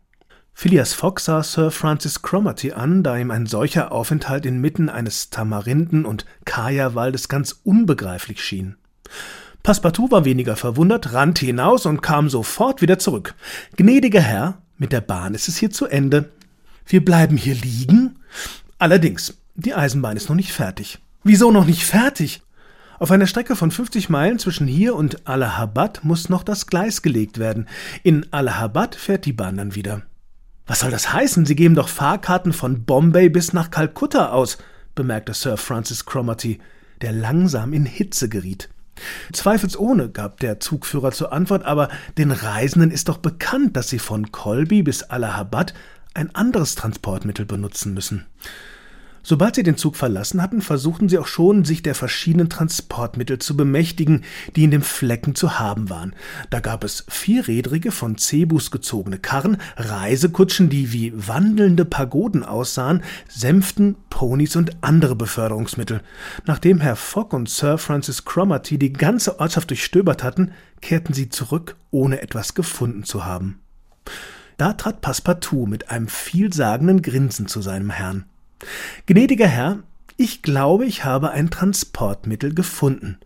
[0.62, 6.03] Phileas Fogg sah Sir Francis Cromarty an, da ihm ein solcher Aufenthalt inmitten eines Tamarinden-
[6.03, 8.76] und Kajawaldes ganz unbegreiflich schien.
[9.64, 13.36] Passepartout war weniger verwundert, rannte hinaus und kam sofort wieder zurück.
[13.78, 16.30] Gnädiger Herr, mit der Bahn ist es hier zu Ende.
[16.86, 18.20] Wir bleiben hier liegen?
[18.80, 20.99] Allerdings, die Eisenbahn ist noch nicht fertig.
[21.24, 22.41] Wieso noch nicht fertig?
[22.99, 27.38] Auf einer Strecke von 50 Meilen zwischen hier und Allahabad muss noch das Gleis gelegt
[27.38, 27.70] werden.
[28.03, 30.01] In Allahabad fährt die Bahn dann wieder.
[30.70, 31.47] Was soll das heißen?
[31.47, 34.59] Sie geben doch Fahrkarten von Bombay bis nach Kalkutta aus,
[34.93, 36.59] bemerkte Sir Francis Cromarty,
[37.01, 38.70] der langsam in Hitze geriet.
[39.34, 41.89] Zweifelsohne, gab der Zugführer zur Antwort, aber
[42.20, 45.74] den Reisenden ist doch bekannt, dass sie von Colby bis Allahabad
[46.13, 48.28] ein anderes Transportmittel benutzen müssen.
[49.22, 53.55] Sobald sie den Zug verlassen hatten, versuchten sie auch schon, sich der verschiedenen Transportmittel zu
[53.55, 54.24] bemächtigen,
[54.55, 56.13] die in dem Flecken zu haben waren.
[56.49, 63.95] Da gab es vierrädrige, von Cebus gezogene Karren, Reisekutschen, die wie wandelnde Pagoden aussahen, Sänften,
[64.09, 66.01] Ponys und andere Beförderungsmittel.
[66.45, 70.51] Nachdem Herr Fogg und Sir Francis Cromarty die ganze Ortschaft durchstöbert hatten,
[70.82, 73.59] kehrten sie zurück, ohne etwas gefunden zu haben.
[74.57, 78.26] Da trat Passepartout mit einem vielsagenden Grinsen zu seinem Herrn.
[79.05, 79.84] Gnädiger Herr,
[80.18, 83.18] ich glaube, ich habe ein Transportmittel gefunden.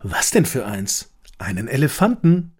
[0.00, 1.12] Was denn für eins?
[1.38, 2.52] Einen Elefanten.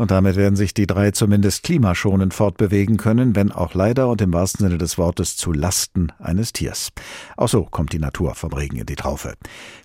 [0.00, 4.32] Und damit werden sich die drei zumindest klimaschonend fortbewegen können, wenn auch leider und im
[4.32, 6.88] wahrsten Sinne des Wortes zu Lasten eines Tiers.
[7.36, 9.34] Auch so kommt die Natur vom Regen in die Traufe.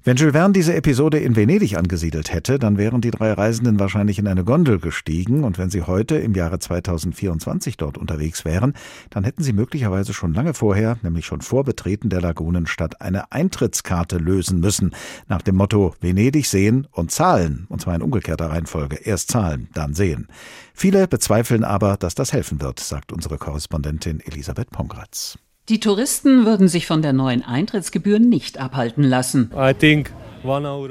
[0.06, 4.18] Wenn Jules Verne diese Episode in Venedig angesiedelt hätte, dann wären die drei Reisenden wahrscheinlich
[4.18, 8.72] in eine Gondel gestiegen und wenn sie heute im Jahre 2024 dort unterwegs wären,
[9.10, 14.18] dann hätten sie möglicherweise schon lange vorher, nämlich schon vor Betreten der Lagunenstadt, eine Eintrittskarte
[14.18, 14.96] lösen müssen,
[15.28, 18.96] nach dem Motto Venedig sehen und zahlen, und zwar in umgekehrter Reihenfolge.
[18.96, 20.28] Erst zahlen, dann sehen sehen.
[20.74, 25.38] Viele bezweifeln aber, dass das helfen wird, sagt unsere Korrespondentin Elisabeth Pongratz.
[25.68, 29.50] Die Touristen würden sich von der neuen Eintrittsgebühr nicht abhalten lassen.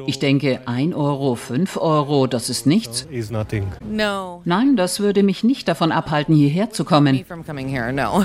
[0.06, 3.06] Ich denke, 1 Euro, 5 Euro, das ist nichts.
[4.44, 7.24] Nein, das würde mich nicht davon abhalten, hierher zu kommen.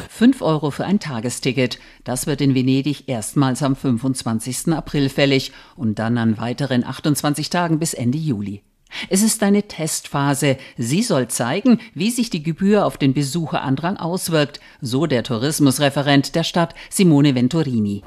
[0.09, 1.77] 5 Euro für ein Tagesticket.
[2.03, 4.73] Das wird in Venedig erstmals am 25.
[4.73, 8.63] April fällig und dann an weiteren 28 Tagen bis Ende Juli.
[9.09, 10.57] Es ist eine Testphase.
[10.77, 16.43] Sie soll zeigen, wie sich die Gebühr auf den Besucherandrang auswirkt, so der Tourismusreferent der
[16.43, 18.03] Stadt Simone Venturini.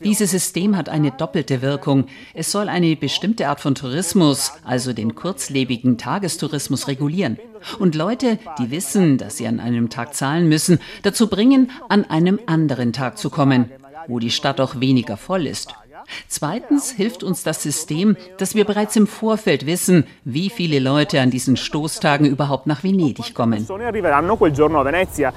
[0.00, 2.06] Dieses System hat eine doppelte Wirkung.
[2.34, 7.38] Es soll eine bestimmte Art von Tourismus, also den kurzlebigen Tagestourismus regulieren
[7.78, 12.40] und Leute, die wissen, dass sie an einem Tag zahlen müssen, dazu bringen, an einem
[12.46, 13.70] anderen Tag zu kommen,
[14.08, 15.74] wo die Stadt auch weniger voll ist.
[16.28, 21.30] Zweitens hilft uns das System, dass wir bereits im Vorfeld wissen, wie viele Leute an
[21.30, 23.66] diesen Stoßtagen überhaupt nach Venedig kommen.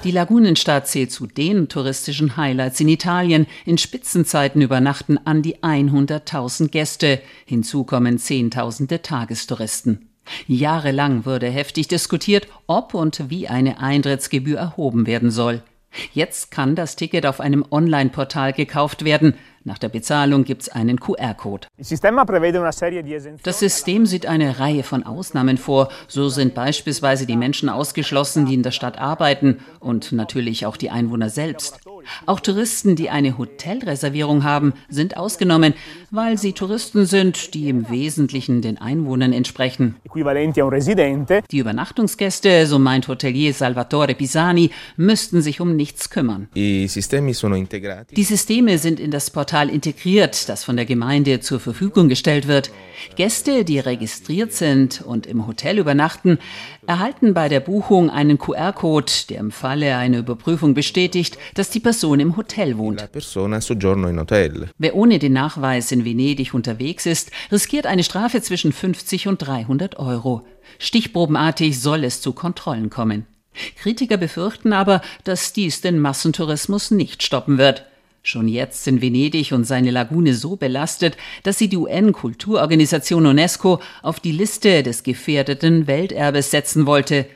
[0.04, 3.48] Die Lagunenstadt zählt zu den touristischen Highlights in Italien.
[3.66, 7.22] In Spitzenzeiten übernachten an die 100.000 Gäste.
[7.46, 10.10] Hinzu kommen Zehntausende Tagestouristen.
[10.48, 15.62] Jahrelang wurde heftig diskutiert, ob und wie eine Eintrittsgebühr erhoben werden soll.
[16.14, 19.36] Jetzt kann das Ticket auf einem Online-Portal gekauft werden.
[19.68, 21.68] Nach der Bezahlung gibt es einen QR-Code.
[23.44, 25.90] Das System sieht eine Reihe von Ausnahmen vor.
[26.08, 30.92] So sind beispielsweise die Menschen ausgeschlossen, die in der Stadt arbeiten und natürlich auch die
[30.92, 31.80] Einwohner selbst.
[32.28, 35.74] Auch Touristen, die eine Hotelreservierung haben, sind ausgenommen,
[36.12, 39.96] weil sie Touristen sind, die im Wesentlichen den Einwohnern entsprechen.
[41.52, 46.50] Die Übernachtungsgäste, so meint Hotelier Salvatore Pisani, müssten sich um nichts kümmern.
[46.54, 52.46] Die Systeme sind in das Portal Portal integriert, das von der Gemeinde zur Verfügung gestellt
[52.50, 52.72] wird.
[53.16, 56.40] Gäste, die registriert sind und im Hotel übernachten,
[56.88, 62.20] erhalten bei der Buchung einen QR-Code, der im Falle einer Überprüfung bestätigt, dass die Person
[62.20, 63.02] im Hotel wohnt.
[64.78, 69.98] Wer ohne den Nachweis in Venedig unterwegs ist, riskiert eine Strafe zwischen 50 und 300
[69.98, 70.46] Euro.
[70.80, 73.26] Stichprobenartig soll es zu Kontrollen kommen.
[73.78, 77.86] Kritiker befürchten aber, dass dies den Massentourismus nicht stoppen wird.
[78.28, 84.20] Schon jetzt sind Venedig und seine Lagune so belastet, dass sie die UN-Kulturorganisation UNESCO auf
[84.20, 87.28] die Liste des gefährdeten Welterbes setzen wollte.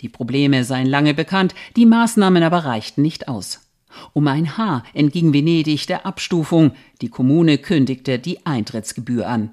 [0.00, 3.60] Die Probleme seien lange bekannt, die Maßnahmen aber reichten nicht aus.
[4.14, 6.72] Um ein Haar entging Venedig der Abstufung,
[7.02, 9.50] die Kommune kündigte die Eintrittsgebühr an.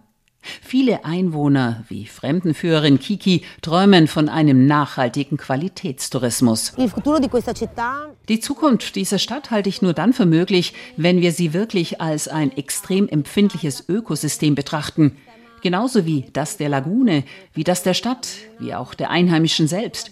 [0.62, 6.74] Viele Einwohner wie Fremdenführerin Kiki träumen von einem nachhaltigen Qualitätstourismus.
[8.30, 12.28] Die Zukunft dieser Stadt halte ich nur dann für möglich, wenn wir sie wirklich als
[12.28, 15.18] ein extrem empfindliches Ökosystem betrachten.
[15.62, 17.24] Genauso wie das der Lagune,
[17.54, 18.28] wie das der Stadt,
[18.60, 20.12] wie auch der Einheimischen selbst.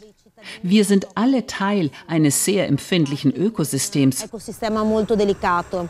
[0.61, 4.25] Wir sind alle Teil eines sehr empfindlichen Ökosystems.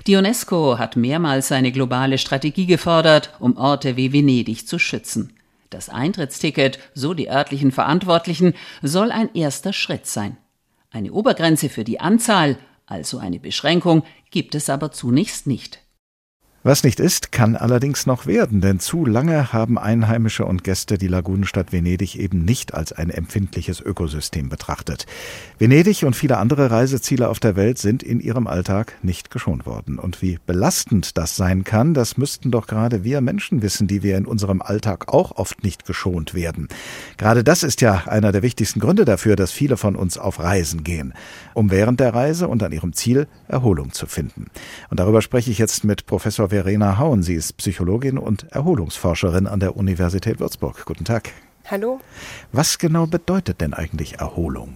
[0.08, 5.34] Die UNESCO hat mehrmals eine globale Strategie gefordert, um Orte wie Venedig zu schützen.
[5.70, 10.38] Das Eintrittsticket, so die örtlichen Verantwortlichen, soll ein erster Schritt sein.
[10.92, 15.83] Eine Obergrenze für die Anzahl, also eine Beschränkung, gibt es aber zunächst nicht.
[16.66, 21.10] Was nicht ist, kann allerdings noch werden, denn zu lange haben Einheimische und Gäste die
[21.10, 25.06] Lagunenstadt Venedig eben nicht als ein empfindliches Ökosystem betrachtet.
[25.60, 30.00] Venedig und viele andere Reiseziele auf der Welt sind in ihrem Alltag nicht geschont worden.
[30.00, 34.16] Und wie belastend das sein kann, das müssten doch gerade wir Menschen wissen, die wir
[34.16, 36.70] in unserem Alltag auch oft nicht geschont werden.
[37.18, 40.86] Gerade das ist ja einer der wichtigsten Gründe dafür, dass viele von uns auf Reisen
[40.86, 41.14] gehen,
[41.56, 44.46] um während der Reise und an ihrem Ziel Erholung zu finden.
[44.90, 47.24] Und darüber spreche ich jetzt mit Professor Verena Hauen.
[47.24, 50.86] Sie ist Psychologin und Erholungsforscherin an der Universität Würzburg.
[50.86, 51.32] Guten Tag.
[51.66, 52.00] Hallo.
[52.52, 54.76] Was genau bedeutet denn eigentlich Erholung?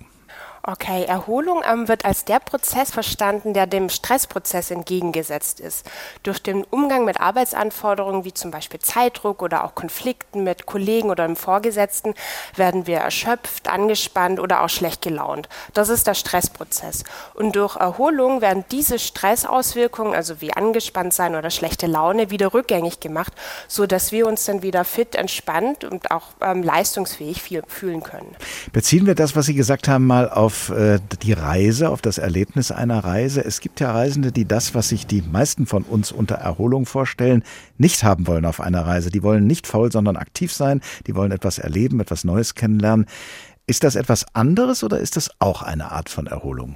[0.70, 5.86] Okay, Erholung ähm, wird als der Prozess verstanden, der dem Stressprozess entgegengesetzt ist.
[6.24, 11.26] Durch den Umgang mit Arbeitsanforderungen wie zum Beispiel Zeitdruck oder auch Konflikten mit Kollegen oder
[11.26, 12.16] dem Vorgesetzten
[12.58, 15.48] werden wir erschöpft, angespannt oder auch schlecht gelaunt.
[15.74, 17.06] Das ist der Stressprozess.
[17.34, 23.00] Und durch Erholung werden diese Stressauswirkungen, also wie angespannt sein oder schlechte Laune, wieder rückgängig
[23.00, 23.32] gemacht,
[23.70, 28.36] so dass wir uns dann wieder fit, entspannt und auch ähm, leistungsfähig fühlen können.
[28.74, 32.18] Beziehen wir das, was Sie gesagt haben, mal auf auf äh, die Reise, auf das
[32.18, 33.46] Erlebnis einer Reise.
[33.46, 37.44] Es gibt ja Reisende, die das, was sich die meisten von uns unter Erholung vorstellen,
[37.78, 39.12] nicht haben wollen auf einer Reise.
[39.12, 40.82] Die wollen nicht faul, sondern aktiv sein.
[41.06, 43.06] Die wollen etwas erleben, etwas Neues kennenlernen.
[43.68, 46.76] Ist das etwas anderes oder ist das auch eine Art von Erholung?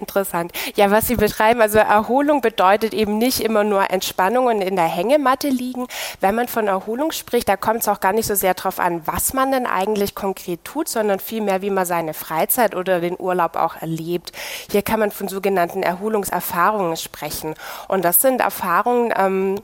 [0.00, 0.52] Interessant.
[0.76, 4.84] Ja, was Sie beschreiben, also Erholung bedeutet eben nicht immer nur Entspannung und in der
[4.84, 5.86] Hängematte liegen.
[6.20, 9.02] Wenn man von Erholung spricht, da kommt es auch gar nicht so sehr darauf an,
[9.06, 13.56] was man denn eigentlich konkret tut, sondern vielmehr, wie man seine Freizeit oder den Urlaub
[13.56, 14.32] auch erlebt.
[14.70, 17.54] Hier kann man von sogenannten Erholungserfahrungen sprechen.
[17.88, 19.60] Und das sind Erfahrungen, ähm,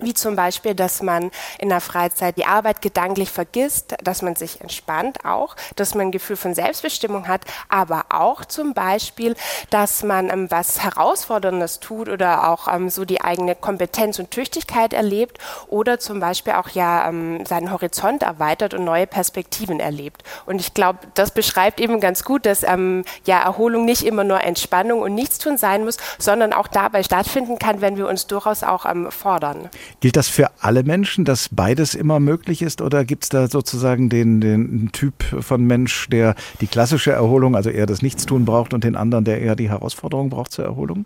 [0.00, 4.60] wie zum Beispiel, dass man in der Freizeit die Arbeit gedanklich vergisst, dass man sich
[4.60, 9.36] entspannt auch, dass man ein Gefühl von Selbstbestimmung hat, aber auch zum Beispiel,
[9.70, 14.92] dass man ähm, was Herausforderndes tut oder auch ähm, so die eigene Kompetenz und Tüchtigkeit
[14.92, 15.38] erlebt
[15.68, 20.22] oder zum Beispiel auch ja ähm, seinen Horizont erweitert und neue Perspektiven erlebt.
[20.46, 24.40] Und ich glaube, das beschreibt eben ganz gut, dass ähm, ja Erholung nicht immer nur
[24.42, 28.86] Entspannung und Nichtstun sein muss, sondern auch dabei stattfinden kann, wenn wir uns durchaus auch
[28.86, 29.68] ähm, fordern.
[30.00, 34.08] Gilt das für alle Menschen, dass beides immer möglich ist oder gibt es da sozusagen
[34.08, 38.84] den, den Typ von Mensch, der die klassische Erholung, also eher das Nichtstun braucht und
[38.84, 41.04] den anderen, der eher die Herausforderung braucht zur Erholung?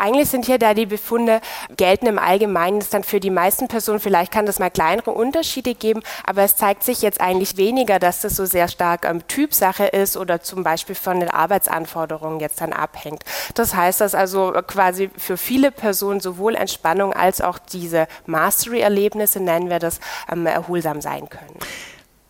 [0.00, 1.42] Eigentlich sind hier da die Befunde
[1.76, 5.74] gelten im Allgemeinen, das dann für die meisten Personen, vielleicht kann das mal kleinere Unterschiede
[5.74, 9.84] geben, aber es zeigt sich jetzt eigentlich weniger, dass das so sehr stark ähm, Typsache
[9.84, 13.24] ist oder zum Beispiel von den Arbeitsanforderungen jetzt dann abhängt.
[13.54, 19.68] Das heißt, dass also quasi für viele Personen sowohl Entspannung als auch diese Mastery-Erlebnisse, nennen
[19.68, 20.00] wir das,
[20.32, 21.58] ähm, erholsam sein können.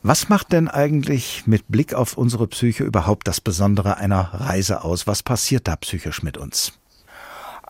[0.03, 5.07] Was macht denn eigentlich mit Blick auf unsere Psyche überhaupt das Besondere einer Reise aus?
[5.07, 6.80] Was passiert da psychisch mit uns?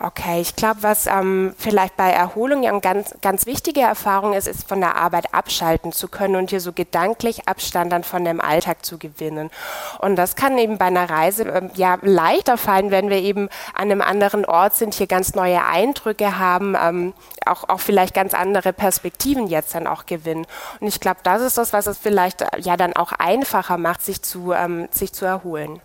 [0.02, 4.48] Okay, ich glaube, was ähm, vielleicht bei Erholung ja eine ganz, ganz wichtige Erfahrung ist,
[4.48, 8.40] ist von der Arbeit abschalten zu können und hier so gedanklich Abstand dann von dem
[8.40, 9.50] Alltag zu gewinnen.
[9.98, 13.90] Und das kann eben bei einer Reise ähm, ja leichter fallen, wenn wir eben an
[13.90, 17.12] einem anderen Ort sind, hier ganz neue Eindrücke haben, ähm,
[17.44, 20.46] auch, auch vielleicht ganz andere Perspektiven jetzt dann auch gewinnen.
[20.80, 24.00] Und ich glaube, das ist das, was es vielleicht äh, ja dann auch einfacher macht,
[24.00, 25.82] sich zu, ähm, sich zu erholen.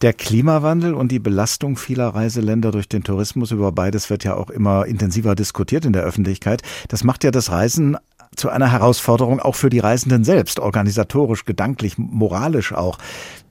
[0.00, 4.48] Der Klimawandel und die Belastung vieler Reiseländer durch den Tourismus, über beides wird ja auch
[4.48, 6.62] immer intensiver diskutiert in der Öffentlichkeit.
[6.86, 7.96] Das macht ja das Reisen
[8.36, 12.98] zu einer Herausforderung auch für die Reisenden selbst, organisatorisch, gedanklich, moralisch auch.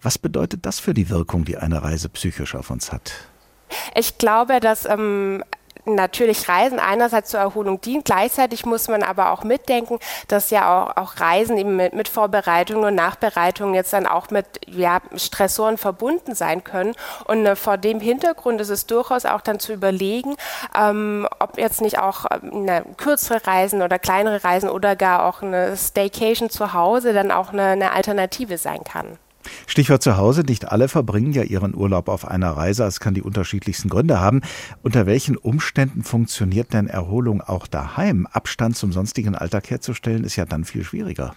[0.01, 3.11] Was bedeutet das für die Wirkung, die eine Reise psychisch auf uns hat?
[3.95, 5.43] Ich glaube, dass ähm,
[5.95, 8.05] natürlich Reisen einerseits zur Erholung dient.
[8.05, 12.85] Gleichzeitig muss man aber auch mitdenken, dass ja auch, auch Reisen eben mit, mit Vorbereitungen
[12.85, 16.93] und Nachbereitungen jetzt dann auch mit ja, Stressoren verbunden sein können.
[17.25, 20.35] Und äh, vor dem Hintergrund ist es durchaus auch dann zu überlegen,
[20.77, 25.75] ähm, ob jetzt nicht auch äh, kürzere Reisen oder kleinere Reisen oder gar auch eine
[25.75, 29.17] Staycation zu Hause dann auch eine, eine Alternative sein kann.
[29.65, 30.41] Stichwort zu Hause.
[30.41, 32.83] Nicht alle verbringen ja ihren Urlaub auf einer Reise.
[32.83, 34.41] Es kann die unterschiedlichsten Gründe haben.
[34.83, 38.27] Unter welchen Umständen funktioniert denn Erholung auch daheim?
[38.27, 41.35] Abstand zum sonstigen Alltag herzustellen, ist ja dann viel schwieriger.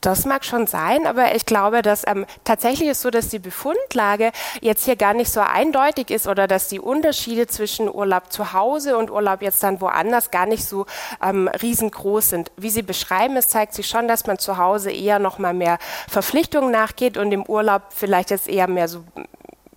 [0.00, 4.32] Das mag schon sein, aber ich glaube, dass ähm, tatsächlich ist so, dass die Befundlage
[4.60, 8.96] jetzt hier gar nicht so eindeutig ist oder dass die Unterschiede zwischen Urlaub zu Hause
[8.96, 10.86] und Urlaub jetzt dann woanders gar nicht so
[11.22, 12.50] ähm, riesengroß sind.
[12.56, 15.78] Wie Sie beschreiben, es zeigt sich schon, dass man zu Hause eher noch mal mehr
[16.08, 19.04] Verpflichtungen nachgeht und im Urlaub vielleicht jetzt eher mehr so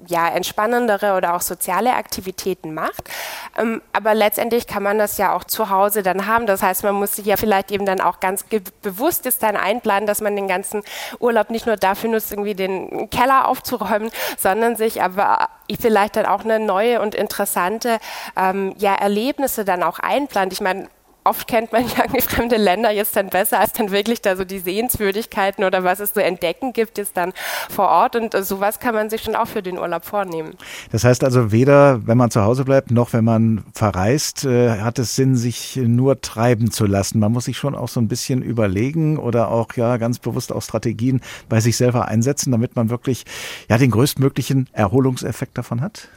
[0.08, 3.10] ja, entspannendere oder auch soziale Aktivitäten macht.
[3.58, 6.46] Ähm, aber letztendlich kann man das ja auch zu Hause dann haben.
[6.46, 8.46] Das heißt, man muss sich ja vielleicht eben dann auch ganz
[8.82, 10.84] bewusst ist dann einplanen, dass man den ganzen
[11.20, 15.50] Urlaub nicht nur dafür nutzt, irgendwie den Keller aufzuräumen, sondern sich aber
[15.80, 17.98] vielleicht dann auch eine neue und interessante
[18.36, 20.54] ähm, ja, Erlebnisse dann auch einplant.
[20.54, 20.90] Ich meine,
[21.26, 24.60] oft kennt man ja fremde Länder jetzt dann besser, als dann wirklich da so die
[24.60, 27.34] Sehenswürdigkeiten oder was es zu so entdecken gibt, ist dann
[27.70, 28.16] vor Ort.
[28.16, 30.56] Und sowas kann man sich schon auch für den Urlaub vornehmen.
[30.92, 35.00] Das heißt also, weder wenn man zu Hause bleibt, noch wenn man verreist, äh, hat
[35.00, 37.20] es Sinn, sich nur treiben zu lassen.
[37.20, 40.62] Man muss sich schon auch so ein bisschen überlegen oder auch ja ganz bewusst auch
[40.62, 43.26] Strategien bei sich selber einsetzen, damit man wirklich
[43.68, 46.08] ja den größtmöglichen Erholungseffekt davon hat.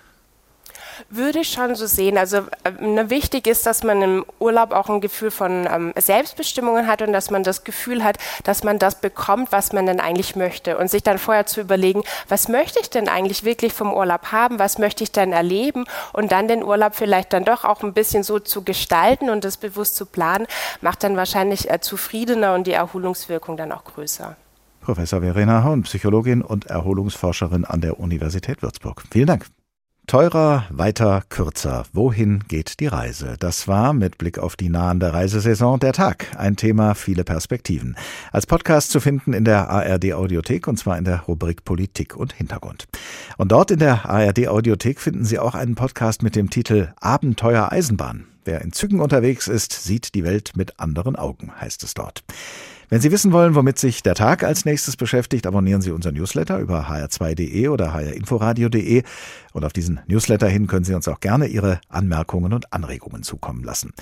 [1.10, 2.18] Würde ich schon so sehen.
[2.18, 7.02] Also äh, wichtig ist, dass man im Urlaub auch ein Gefühl von ähm, Selbstbestimmung hat
[7.02, 10.78] und dass man das Gefühl hat, dass man das bekommt, was man denn eigentlich möchte.
[10.78, 14.58] Und sich dann vorher zu überlegen, was möchte ich denn eigentlich wirklich vom Urlaub haben,
[14.58, 18.22] was möchte ich denn erleben und dann den Urlaub vielleicht dann doch auch ein bisschen
[18.22, 20.46] so zu gestalten und das bewusst zu planen,
[20.80, 24.36] macht dann wahrscheinlich äh, zufriedener und die Erholungswirkung dann auch größer.
[24.80, 29.02] Professor Verena Haun, Psychologin und Erholungsforscherin an der Universität Würzburg.
[29.10, 29.46] Vielen Dank.
[30.08, 31.84] Teurer, weiter, kürzer.
[31.92, 33.36] Wohin geht die Reise?
[33.38, 36.34] Das war mit Blick auf die nahende Reisesaison der Tag.
[36.34, 37.94] Ein Thema, viele Perspektiven.
[38.32, 42.32] Als Podcast zu finden in der ARD Audiothek und zwar in der Rubrik Politik und
[42.32, 42.88] Hintergrund.
[43.36, 47.70] Und dort in der ARD Audiothek finden Sie auch einen Podcast mit dem Titel Abenteuer
[47.70, 48.24] Eisenbahn.
[48.46, 52.24] Wer in Zügen unterwegs ist, sieht die Welt mit anderen Augen, heißt es dort.
[52.90, 56.58] Wenn Sie wissen wollen, womit sich der Tag als nächstes beschäftigt, abonnieren Sie unseren Newsletter
[56.58, 59.02] über hr2.de oder hrinforadio.de.
[59.52, 63.62] Und auf diesen Newsletter hin können Sie uns auch gerne Ihre Anmerkungen und Anregungen zukommen
[63.62, 63.92] lassen.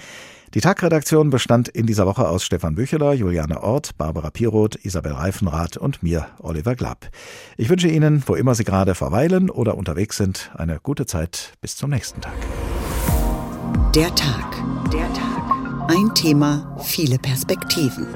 [0.55, 5.76] Die Tagredaktion bestand in dieser Woche aus Stefan Bücheler, Juliane Ort, Barbara Piroth, Isabel Reifenrath
[5.76, 7.11] und mir, Oliver Glapp.
[7.57, 11.76] Ich wünsche Ihnen, wo immer Sie gerade verweilen oder unterwegs sind, eine gute Zeit bis
[11.76, 12.34] zum nächsten Tag.
[13.95, 14.62] Der Tag.
[14.93, 15.91] Der Tag.
[15.91, 18.07] Ein Thema, viele Perspektiven.